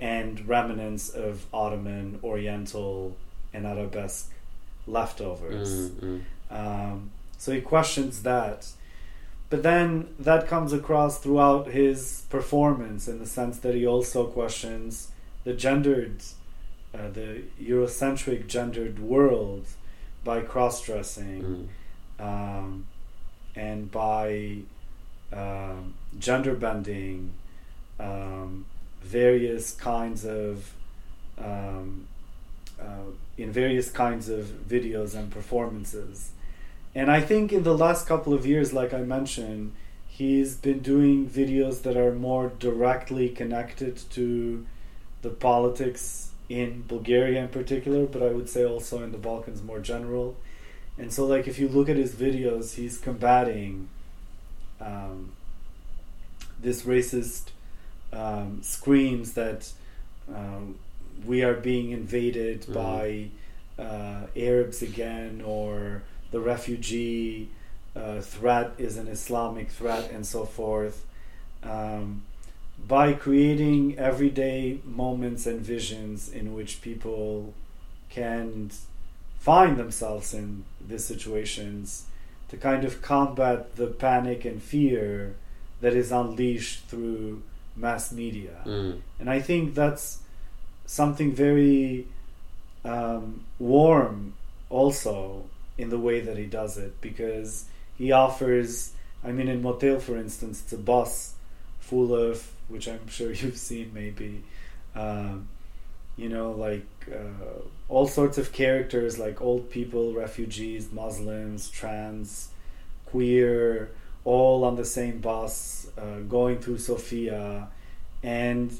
[0.00, 3.16] and remnants of Ottoman, Oriental,
[3.52, 4.30] and Arabesque
[4.86, 5.90] leftovers.
[5.90, 6.22] Mm.
[6.50, 6.56] Mm.
[6.56, 8.68] Um, so he questions that.
[9.48, 15.10] But then that comes across throughout his performance in the sense that he also questions
[15.44, 16.22] the gendered,
[16.94, 19.66] uh, the Eurocentric gendered world
[20.22, 21.68] by cross dressing
[22.20, 22.24] Mm.
[22.24, 22.86] um,
[23.56, 24.58] and by
[25.32, 27.32] um, gender bending,
[27.98, 28.66] um,
[29.02, 30.72] various kinds of
[31.38, 32.06] um,
[32.80, 36.30] uh, in various kinds of videos and performances.
[36.94, 39.72] And I think in the last couple of years, like I mentioned,
[40.08, 44.66] he's been doing videos that are more directly connected to
[45.22, 49.78] the politics in Bulgaria in particular, but I would say also in the Balkans more
[49.78, 50.36] general.
[50.98, 53.88] And so, like, if you look at his videos, he's combating
[54.80, 55.32] um,
[56.60, 57.50] this racist
[58.12, 59.72] um, screams that
[60.28, 60.78] um,
[61.26, 62.74] we are being invaded Mhm.
[62.74, 63.28] by
[63.78, 66.02] uh, Arabs again, or
[66.32, 67.48] the refugee
[67.96, 71.04] uh, threat is an Islamic threat, and so forth.
[71.62, 72.22] Um,
[72.86, 77.52] by creating everyday moments and visions in which people
[78.10, 78.70] can
[79.38, 82.04] find themselves in these situations
[82.48, 85.34] to kind of combat the panic and fear
[85.80, 87.42] that is unleashed through
[87.76, 88.58] mass media.
[88.64, 89.00] Mm.
[89.18, 90.19] And I think that's
[90.90, 92.04] something very
[92.84, 94.34] um, warm
[94.68, 95.44] also
[95.78, 98.92] in the way that he does it because he offers,
[99.22, 101.34] I mean, in Motel, for instance, it's a bus
[101.78, 104.42] full of, which I'm sure you've seen maybe,
[104.96, 105.46] um,
[106.16, 112.48] you know, like uh, all sorts of characters like old people, refugees, Muslims, trans,
[113.06, 113.92] queer,
[114.24, 117.68] all on the same bus uh, going through Sofia.
[118.24, 118.76] And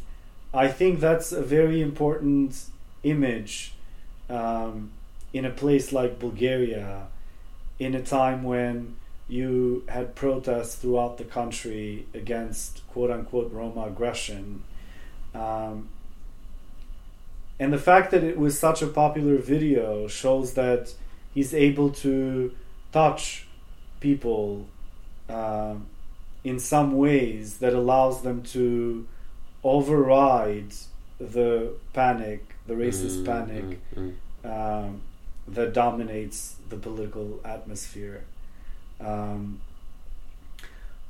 [0.52, 2.60] I think that's a very important
[3.02, 3.74] image
[4.28, 4.90] um,
[5.32, 7.06] in a place like Bulgaria
[7.78, 8.97] in a time when
[9.28, 14.64] you had protests throughout the country against quote unquote Roma aggression.
[15.35, 15.89] Um,
[17.60, 20.93] and the fact that it was such a popular video shows that
[21.32, 22.52] he's able to
[22.90, 23.47] touch
[24.01, 24.66] people
[25.28, 25.74] uh,
[26.43, 29.06] in some ways that allows them to
[29.62, 30.72] override
[31.18, 34.14] the panic, the racist Mm, panic mm,
[34.44, 34.86] mm.
[34.86, 35.02] um,
[35.46, 38.24] that dominates the political atmosphere.
[39.00, 39.60] Um,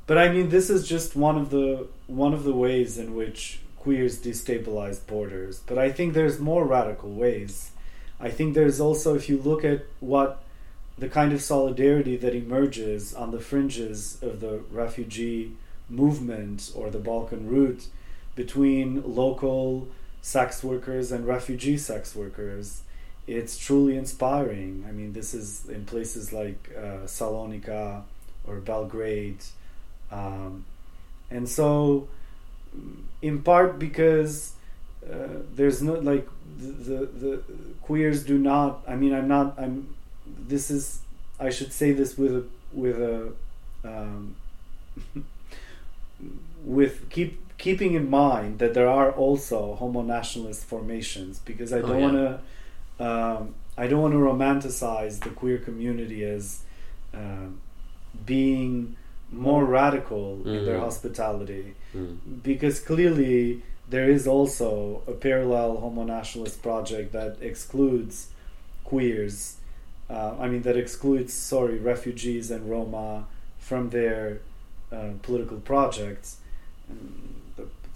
[0.07, 3.59] but I mean, this is just one of the one of the ways in which
[3.77, 5.61] queers destabilize borders.
[5.65, 7.71] But I think there's more radical ways.
[8.19, 10.43] I think there's also, if you look at what
[10.97, 15.53] the kind of solidarity that emerges on the fringes of the refugee
[15.89, 17.87] movement or the Balkan route
[18.35, 19.87] between local
[20.21, 22.81] sex workers and refugee sex workers,
[23.27, 24.85] it's truly inspiring.
[24.87, 28.03] I mean, this is in places like uh, Salonika
[28.47, 29.43] or Belgrade.
[30.11, 30.65] Um,
[31.29, 32.07] and so,
[33.21, 34.53] in part because
[35.09, 36.27] uh, there's no like
[36.57, 37.43] the, the the
[37.81, 38.83] queers do not.
[38.87, 39.55] I mean, I'm not.
[39.57, 39.95] I'm.
[40.25, 40.99] This is.
[41.39, 42.43] I should say this with a
[42.73, 43.33] with a.
[43.83, 44.35] Um,
[46.63, 51.87] with keep keeping in mind that there are also homo nationalist formations because I Oh,
[51.87, 52.05] don't yeah.
[52.07, 52.31] want to
[53.09, 53.41] um,
[53.83, 56.43] I don't want to romanticize the queer community as
[57.19, 57.49] um
[58.33, 58.73] being
[59.49, 60.87] more radical in their Mm.
[60.89, 61.65] hospitality
[61.95, 62.17] Mm.
[62.51, 63.37] because clearly
[63.93, 64.67] there is also
[65.13, 68.15] a parallel homo nationalist project that excludes
[68.91, 69.35] queers
[70.13, 73.09] uh, I mean that excludes sorry refugees and Roma
[73.69, 74.21] from their
[74.95, 76.27] uh, political projects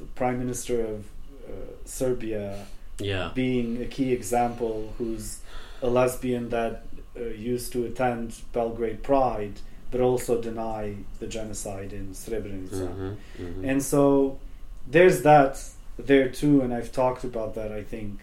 [0.05, 1.05] the, prime minister of
[1.47, 1.51] uh,
[1.85, 2.65] Serbia
[2.99, 3.31] Yeah.
[3.33, 5.39] being a key example who's
[5.81, 6.83] a lesbian that
[7.17, 9.59] uh, used to attend Belgrade Pride
[9.91, 12.71] but also deny the genocide in Srebrenica.
[12.71, 13.69] Mhm, mhm.
[13.69, 14.39] And so
[14.87, 15.53] there's that
[15.97, 18.19] there too, and I've talked about that I think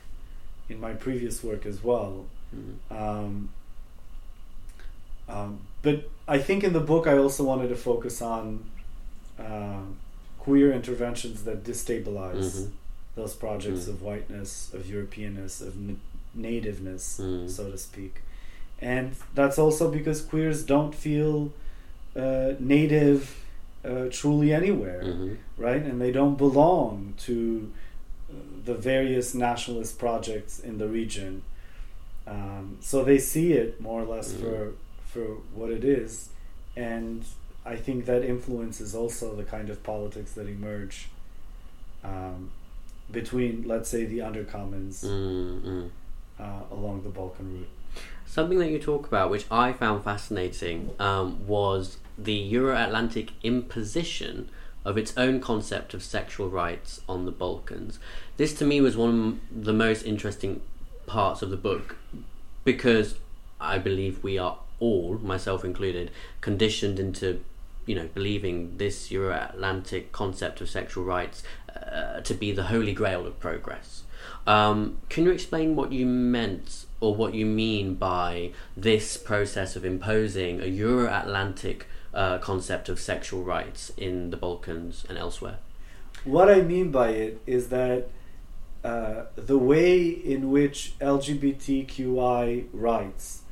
[0.68, 2.26] in my previous work as well.
[2.54, 2.74] Mhm.
[2.90, 3.48] Um,
[5.28, 8.64] um, but I think in the book I also wanted to focus on
[9.38, 9.80] uh,
[10.44, 12.70] queer interventions that destabilize Mhm.
[13.14, 13.88] those projects Mm.
[13.92, 16.00] of whiteness, of Europeanness, of n-
[16.34, 17.48] nativeness, Mm.
[17.56, 18.14] so to speak.
[18.80, 19.06] And
[19.38, 21.52] that's also because queers don't feel
[22.14, 23.20] uh, native
[23.84, 25.36] uh, truly anywhere Mhm.
[25.56, 25.82] right?
[25.88, 27.36] And they don't belong to
[28.30, 28.34] uh,
[28.68, 31.42] the various nationalist projects in the region.
[32.26, 34.40] Um, so they see it more or less Mhm.
[34.40, 34.72] for
[35.12, 35.26] for
[35.58, 36.28] what it is,
[36.76, 37.22] and
[37.64, 41.08] I think that influences also the kind of politics that emerge
[42.02, 42.50] um,
[43.10, 45.90] between, let's say, the undercommons Mm, mm.
[46.40, 47.68] uh, along the Balkan route.
[48.26, 54.48] Something that you talk about, which I found fascinating, um, was the Euro Atlantic imposition
[54.84, 57.98] of its own concept of sexual rights on the Balkans.
[58.36, 60.62] This to me was one of the most interesting
[61.06, 61.96] parts of the book
[62.64, 63.16] because
[63.60, 66.10] I believe we are all, myself included,
[66.40, 67.40] conditioned into
[67.86, 71.42] you know believing this Euro Atlantic concept of sexual rights
[71.74, 74.04] uh, to be the holy grail of progress.
[74.46, 79.84] Um, can you explain what you meant or what you mean by this process of
[79.84, 85.58] imposing a Euro Atlantic uh, concept of sexual rights in the Balkans and elsewhere?
[86.24, 88.08] What I mean by it is that
[88.84, 93.42] uh, the way in which LGBTQI rights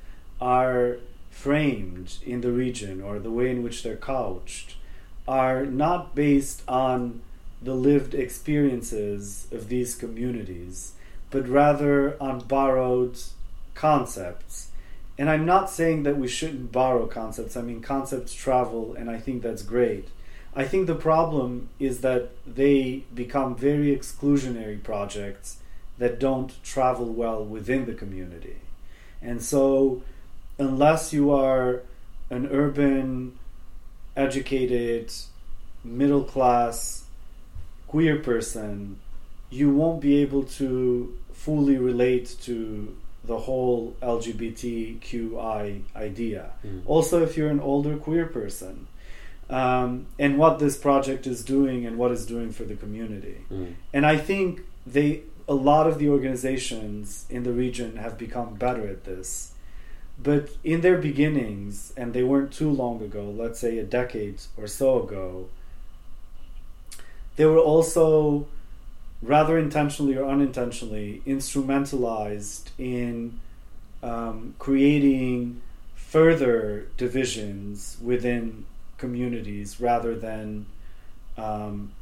[0.40, 0.98] are
[1.40, 4.74] framed in the region or the way in which they're couched
[5.26, 7.22] are not based on
[7.62, 10.92] the lived experiences of these communities,
[11.30, 13.18] but rather on borrowed
[13.74, 14.68] concepts.
[15.16, 17.56] And I'm not saying that we shouldn't borrow concepts.
[17.56, 20.08] I mean, concepts travel, and I think that's great.
[20.54, 25.58] I think the problem is that they become very exclusionary projects
[25.98, 28.56] that don't travel well within the community.
[29.22, 30.02] And so,
[30.60, 31.82] unless you are
[32.28, 33.38] an urban,
[34.16, 35.12] educated,
[35.82, 37.04] middle class,
[37.88, 39.00] queer person,
[39.50, 46.50] you won't be able to fully relate to the whole LGBTQI idea.
[46.64, 46.82] Mm.
[46.86, 48.86] Also, if you're an older queer person,
[49.48, 53.44] um, and what this project is doing and what it's doing for the community.
[53.50, 53.74] Mm.
[53.92, 58.86] And I think they, a lot of the organizations in the region have become better
[58.86, 59.49] at this.
[60.22, 64.66] But in their beginnings, and they weren't too long ago, let's say a decade or
[64.66, 65.48] so ago,
[67.36, 68.46] they were also
[69.22, 73.40] rather intentionally or unintentionally instrumentalized in
[74.02, 75.62] um, creating
[75.94, 78.66] further divisions within
[78.98, 80.66] communities rather than
[81.38, 81.92] um,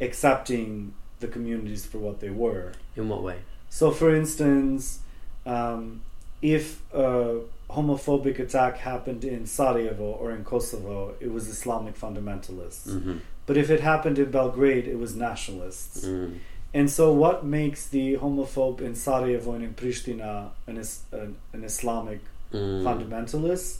[0.00, 2.72] accepting the communities for what they were.
[2.96, 3.40] In what way?
[3.68, 5.00] So, for instance,
[5.44, 6.02] um,
[6.42, 7.40] if a
[7.70, 12.86] homophobic attack happened in Sarajevo or in Kosovo, it was Islamic fundamentalists.
[12.92, 16.04] hmm But if it happened in Belgrade, it was nationalists.
[16.04, 16.38] Mm.
[16.74, 20.76] And so, what makes the homophobe in Sarajevo and in Pristina an,
[21.12, 22.20] an, an Islamic
[22.52, 22.82] Mm.
[22.82, 23.70] fundamentalist,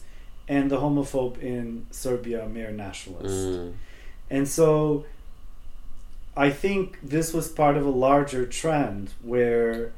[0.46, 3.48] and the homophobe in Serbia a mere nationalist?
[3.48, 3.72] Mm.
[4.30, 5.04] And so,
[6.36, 9.92] I think this was part of a larger trend where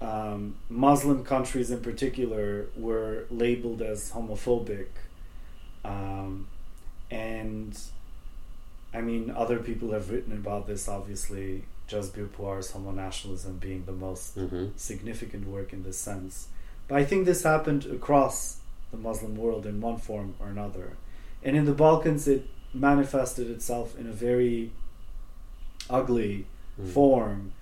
[0.00, 4.86] um, Muslim countries, in particular, were labeled as homophobic,
[5.84, 6.46] um,
[7.10, 7.78] and
[8.94, 10.88] I mean, other people have written about this.
[10.88, 16.48] Obviously, Jasbir Puar's Homo Nationalism being the most hmm significant work in this sense.
[16.86, 18.58] But I think this happened across
[18.90, 20.96] the Muslim world in one form or another.
[21.42, 24.70] And in the Balkans, it manifested itself in a very
[25.90, 26.46] ugly
[26.80, 26.92] Mm.
[26.92, 27.52] form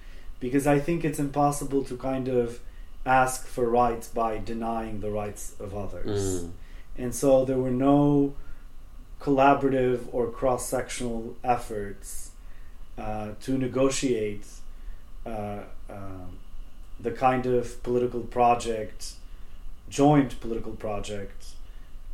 [0.41, 2.61] because I think it's impossible to kind of
[3.05, 6.43] ask for rights by denying the rights of others.
[6.43, 6.51] Mm.
[6.99, 8.35] And so there were no
[9.21, 12.31] collaborative or cross sectional efforts
[12.99, 14.47] uh, to negotiate
[15.25, 16.39] uh, um
[16.99, 19.13] the kind of political project,
[19.89, 21.49] joint political project,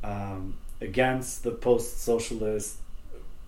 [0.02, 2.78] um, against the post socialist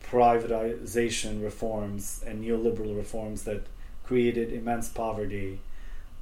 [0.09, 3.67] privatization reforms and neoliberal reforms that
[4.07, 5.61] created immense poverty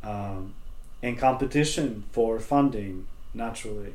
[0.03, 0.55] um,
[1.03, 3.95] and competition for funding, naturally,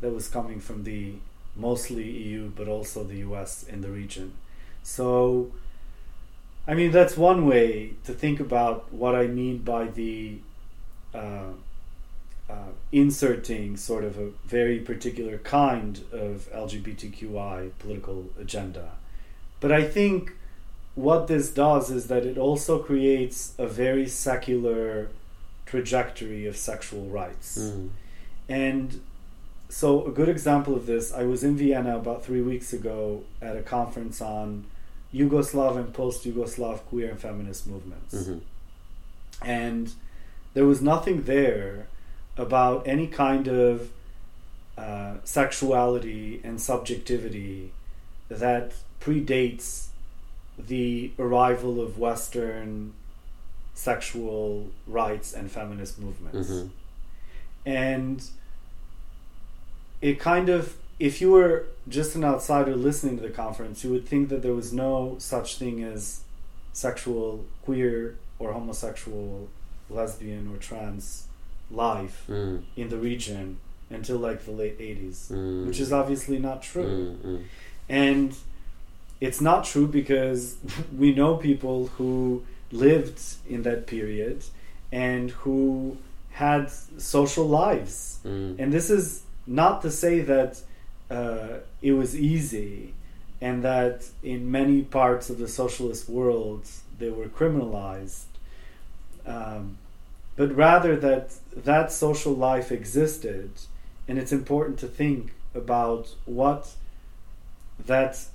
[0.00, 1.14] that was coming from the
[1.56, 4.34] mostly EU but also the US in the region.
[4.82, 5.52] So,
[6.66, 10.38] I mean, that's one way to think about what I mean by the
[11.14, 11.52] uh,
[12.48, 18.92] uh, inserting sort of a very particular kind of LGBTQI political agenda.
[19.58, 20.32] But I think
[20.96, 25.08] what this does is that it also creates a very secular
[25.66, 27.58] trajectory of sexual rights.
[27.58, 27.90] Mm.
[28.48, 29.00] And
[29.68, 33.56] so, a good example of this, I was in Vienna about three weeks ago at
[33.56, 34.64] a conference on
[35.12, 38.14] Yugoslav and post Yugoslav queer and feminist movements.
[38.14, 38.40] Mhm.
[39.42, 39.92] And
[40.54, 41.88] there was nothing there
[42.38, 43.90] about any kind of
[44.78, 47.72] uh, sexuality and subjectivity
[48.28, 49.86] that predates
[50.58, 52.92] the arrival of Western
[53.74, 56.70] sexual rights and feminist movements Mhm.
[57.66, 58.22] and
[60.00, 64.06] it kind of if you were just an outsider listening to the conference you would
[64.08, 66.20] think that there was no such thing as
[66.72, 69.48] sexual queer or homosexual
[69.90, 71.26] lesbian or trans
[71.70, 72.62] life Mm.
[72.76, 73.58] in the region
[73.90, 75.66] until like the late 80s Mm.
[75.66, 77.26] which is obviously not true Mm.
[77.26, 77.42] Mm.
[77.90, 78.34] and
[79.20, 80.56] it's not true because
[80.96, 84.44] we know people who lived in that period
[84.92, 85.96] and who
[86.30, 88.18] had social lives.
[88.24, 88.58] Mm.
[88.58, 90.60] And this is not to say that
[91.10, 92.92] uh, it was easy
[93.40, 96.68] and that in many parts of the socialist world
[96.98, 98.24] they were criminalized,
[99.26, 99.76] um,
[100.36, 103.50] but rather that that social life existed.
[104.08, 106.74] And it's important to think about what
[107.84, 108.26] that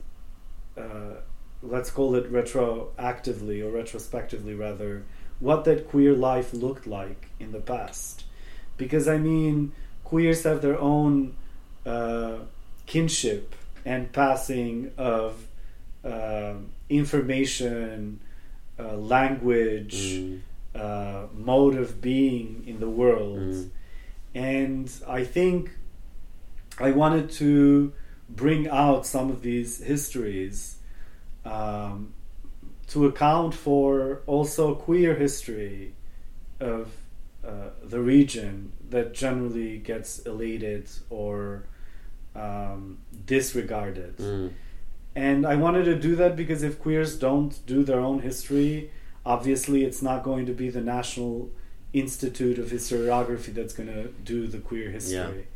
[0.77, 1.15] uh,
[1.61, 5.03] let's call it retroactively or retrospectively rather
[5.39, 8.23] what that queer life looked like in the past
[8.77, 9.71] because i mean
[10.03, 11.35] queers have their own
[11.85, 12.37] uh,
[12.85, 15.35] kinship and passing of
[16.03, 16.53] uh,
[16.89, 18.19] information
[18.79, 20.39] uh, language Mm.
[20.75, 23.69] uh, mode of being in the world Mm.
[24.35, 25.69] and i think
[26.79, 27.91] i wanted to
[28.35, 30.77] bring out some of these histories
[31.45, 32.13] um,
[32.87, 35.93] to account for also queer history
[36.59, 36.91] of
[37.45, 41.63] uh, the region that generally gets elated or
[42.35, 44.17] um, disregarded.
[44.17, 44.53] Mm.
[45.15, 48.91] And I wanted to do that because if queers don't do their own history,
[49.25, 51.49] obviously it's not going to be the National
[51.93, 55.47] Institute of Historiography that's going to do the queer history.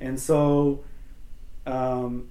[0.00, 0.84] And so
[1.66, 2.28] um,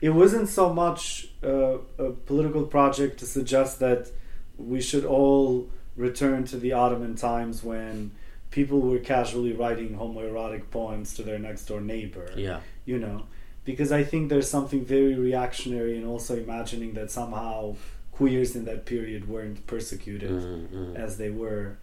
[0.00, 4.10] it wasn't so much uh, a political project to suggest that
[4.58, 8.12] we should all return to the Ottoman times when
[8.50, 12.30] people were casually writing homoerotic poems to their next door neighbor.
[12.36, 12.60] Yeah.
[12.84, 13.26] You know,
[13.64, 17.76] because I think there's something very reactionary in also imagining that somehow
[18.12, 20.96] queers in that period weren't persecuted Mm, mm.
[20.96, 21.78] as they were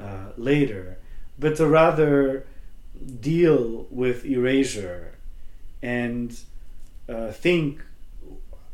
[0.00, 0.98] uh, later,
[1.38, 2.46] but to rather
[3.20, 5.12] deal with erasure
[5.82, 6.38] and
[7.08, 7.82] uh, think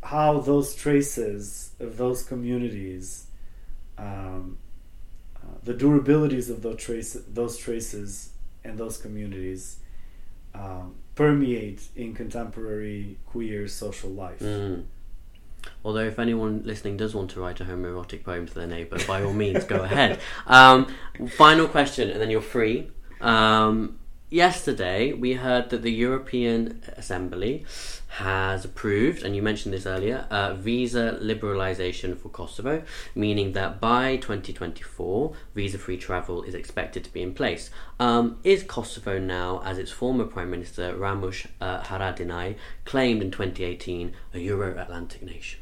[0.02, 3.26] how those traces of those communities,
[3.96, 4.58] um,
[5.36, 8.30] uh, the durabilities of those traces, those traces
[8.64, 9.78] and those communities
[10.54, 14.40] um, permeate in contemporary queer social life.
[14.40, 14.84] Mm.
[15.84, 19.22] Although, if anyone listening does want to write a homoerotic poem to their neighbour, by
[19.22, 20.20] all means, go ahead.
[20.46, 20.94] Um,
[21.30, 22.90] final question, and then you're free.
[23.20, 23.98] Um,
[24.30, 27.64] yesterday, we heard that the European Assembly
[28.08, 32.82] has approved, and you mentioned this earlier, uh, visa liberalisation for Kosovo,
[33.14, 37.70] meaning that by 2024, visa free travel is expected to be in place.
[38.00, 44.12] Um, is Kosovo now, as its former Prime Minister Ramush uh, Haradinaj claimed in 2018,
[44.34, 45.60] a Euro Atlantic nation?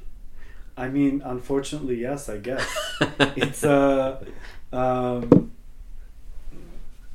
[0.77, 2.77] I mean, unfortunately, yes, I guess.
[3.19, 4.23] it's uh,
[4.73, 5.53] um,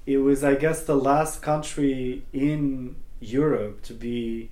[0.05, 4.49] it was, I guess, the last country in Europe to be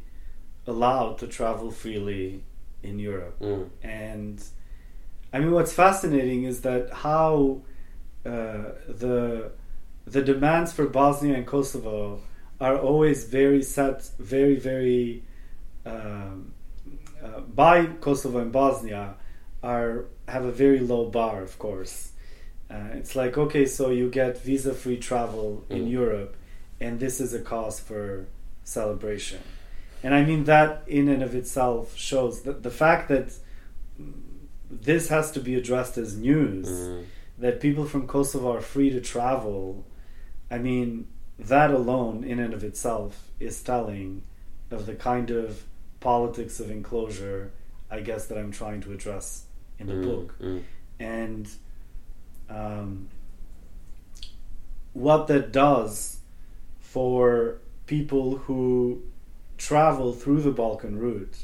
[0.67, 2.43] allowed to travel freely
[2.83, 3.39] in Europe.
[3.39, 3.69] Mm.
[3.81, 4.43] And
[5.33, 7.61] I mean, what's fascinating is that how
[8.25, 9.51] uh, the
[10.05, 12.21] the demands for Bosnia and Kosovo
[12.59, 15.23] are always very set, very very
[15.85, 16.53] um,
[17.23, 19.15] uh, by Kosovo and Bosnia
[19.61, 22.08] are have a very low bar, of course.
[22.69, 25.91] Uh, it's like okay, so you get visa free travel in Mm.
[25.91, 26.35] Europe,
[26.79, 28.27] and this is a cause for
[28.63, 29.39] celebration.
[30.03, 33.33] And I mean that in and of itself shows that the fact that
[34.69, 37.03] this has to be addressed as news, Mm.
[37.39, 39.85] that people from Kosovo are free to travel.
[40.51, 41.07] I mean,
[41.39, 44.23] that alone, in and of itself, is telling
[44.71, 45.63] of the kind of
[45.99, 47.51] politics of enclosure,
[47.89, 49.45] I guess, that I'm trying to address
[49.79, 50.35] in the Mm, book.
[50.39, 50.61] mm.
[50.99, 51.49] And
[52.49, 53.07] um,
[54.93, 56.19] what that does
[56.79, 59.01] for people who
[59.57, 61.37] travel through the Balkan route,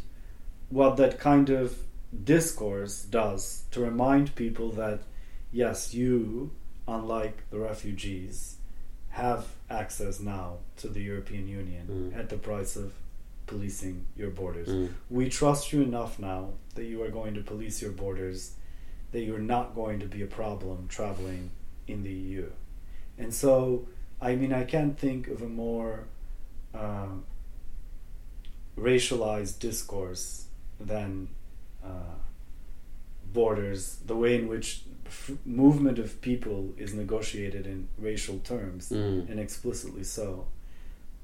[0.69, 1.77] what that kind of
[2.23, 4.99] discourse does to remind people that
[5.51, 6.51] yes, you,
[6.87, 8.57] unlike the refugees,
[9.09, 12.19] have access now to the European Union Mm.
[12.19, 12.93] at the price of
[13.47, 14.67] policing your borders.
[14.67, 14.89] Mm.
[15.09, 18.55] We trust you enough now that you are going to police your borders,
[19.15, 21.49] that you're not going to be a problem traveling
[21.87, 22.49] in the EU.
[23.17, 23.87] And so,
[24.19, 26.03] I mean, I can't think of a more
[26.73, 27.07] uh,
[28.77, 30.47] racialized discourse
[30.81, 31.29] than
[31.81, 32.15] uh,
[33.31, 39.29] borders, the way in which f- movement of people is negotiated in racial terms Mm.
[39.29, 40.47] and explicitly so.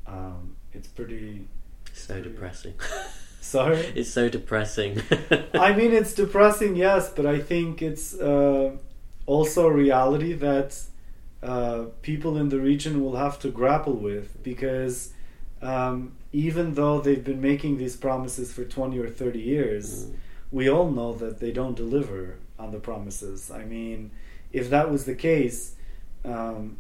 [0.08, 1.46] Um, it's pretty.
[1.94, 2.76] So depressing.
[3.42, 3.78] Sorry?
[3.96, 5.02] it's so depressing.
[5.54, 8.78] I mean, it's depressing, yes, but I think it's uh,
[9.26, 10.80] also a reality that
[11.44, 15.12] uh, people in the region will have to grapple with because
[15.62, 20.16] um, even though they've been making these promises for 20 or 30 years, Mm.
[20.52, 23.50] we all know that they don't deliver on the promises.
[23.50, 24.12] I mean,
[24.52, 25.76] if that was the case,
[26.24, 26.78] um,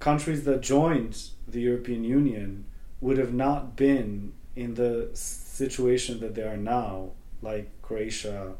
[0.00, 1.14] countries that joined
[1.48, 2.64] the European Union
[3.00, 7.10] would have not been in the situation that they are now,
[7.42, 8.54] like Croatia,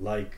[0.00, 0.36] like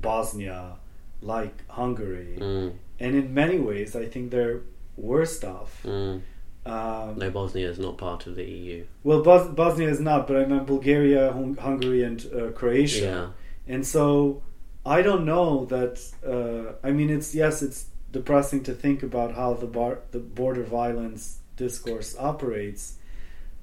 [0.00, 0.76] Bosnia,
[1.20, 2.36] like Hungary.
[2.40, 2.72] Mm.
[3.00, 4.60] And in many ways, I think they're
[4.96, 5.82] worse off.
[5.84, 6.22] Mm.
[6.66, 8.84] Um, No, Bosnia is not part of the EU.
[9.02, 13.34] well, Bos- Bosnia is not, but I meant Bulgaria, Hung- Hungary, and uh, Croatia.
[13.66, 13.74] Yeah.
[13.74, 14.42] And so
[14.86, 16.00] I don't know that.
[16.24, 20.62] Uh, I mean, it's yes, it's depressing to think about how the bar, the border
[20.62, 22.94] violence discourse operates,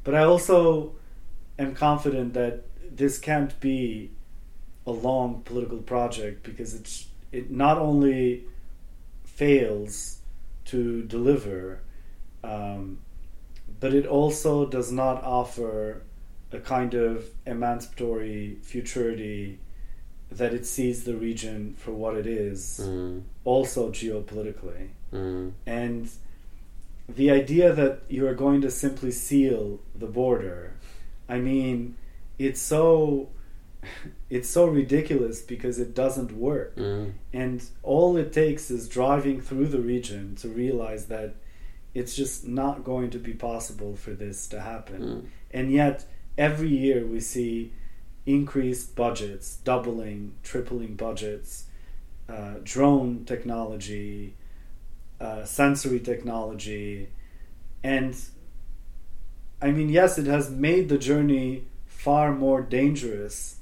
[0.04, 0.94] but I also
[1.60, 2.64] am confident that
[2.96, 4.12] this can't be
[4.86, 8.44] a long political project because it's it not only
[9.24, 10.20] fails
[10.66, 11.80] to deliver,
[12.44, 13.00] um,
[13.80, 16.02] but it also does not offer
[16.52, 19.60] a kind of emancipatory futurity
[20.30, 23.24] that it sees the region for what it is, Mm.
[23.44, 24.90] also geopolitically.
[25.14, 25.54] Mm.
[25.66, 26.10] And
[27.16, 30.74] the idea that you are going to simply seal the border,
[31.28, 31.96] I mean,
[32.38, 33.30] it's so
[34.30, 36.76] it's so ridiculous because it doesn't work.
[36.76, 37.14] Mm.
[37.34, 41.36] And all it takes is driving through the region to realize that
[41.94, 45.02] it's just not going to be possible for this to happen.
[45.02, 45.26] Mm.
[45.52, 46.06] And yet,
[46.38, 47.74] every year we see
[48.26, 51.66] increased budgets, doubling, tripling budgets,
[52.30, 54.36] uh, drone technology,
[55.22, 57.08] uh, sensory technology.
[57.84, 58.16] And
[59.62, 63.58] I mean, yes, it has made the journey far more dangerous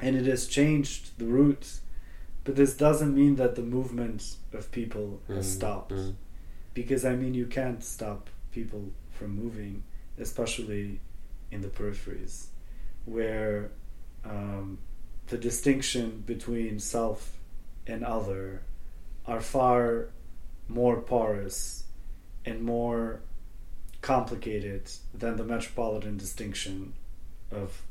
[0.00, 1.80] and it has changed the route.
[2.44, 5.56] But this doesn't mean that the movement of people has Mm.
[5.56, 6.14] stopped Mm.
[6.74, 9.82] because I mean you can't stop people from moving,
[10.18, 11.00] especially
[11.50, 12.46] in the peripheries,
[13.06, 13.70] where
[14.24, 14.78] um,
[15.28, 17.38] the distinction between self
[17.86, 18.62] and other
[19.26, 20.08] are far
[20.68, 21.84] more porous
[22.44, 23.20] and more
[24.00, 26.94] complicated than the metropolitan distinction
[27.50, 27.82] of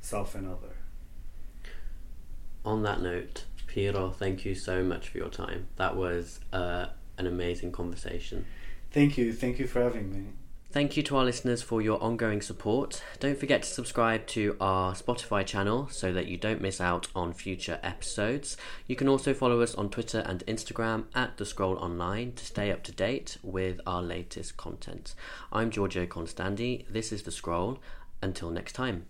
[0.00, 0.76] self and other.
[2.64, 5.66] On that note, Piro, thank you so much for your time.
[5.76, 6.86] That was uh,
[7.18, 8.46] an amazing conversation.
[8.90, 10.32] Thank you, thank you for having me.
[10.74, 13.00] Thank you to our listeners for your ongoing support.
[13.20, 17.32] Don't forget to subscribe to our Spotify channel so that you don't miss out on
[17.32, 18.56] future episodes.
[18.88, 22.72] You can also follow us on Twitter and Instagram at The Scroll Online to stay
[22.72, 25.14] up to date with our latest content.
[25.52, 26.86] I'm Giorgio Constandi.
[26.90, 27.78] This is The Scroll.
[28.20, 29.06] Until next time.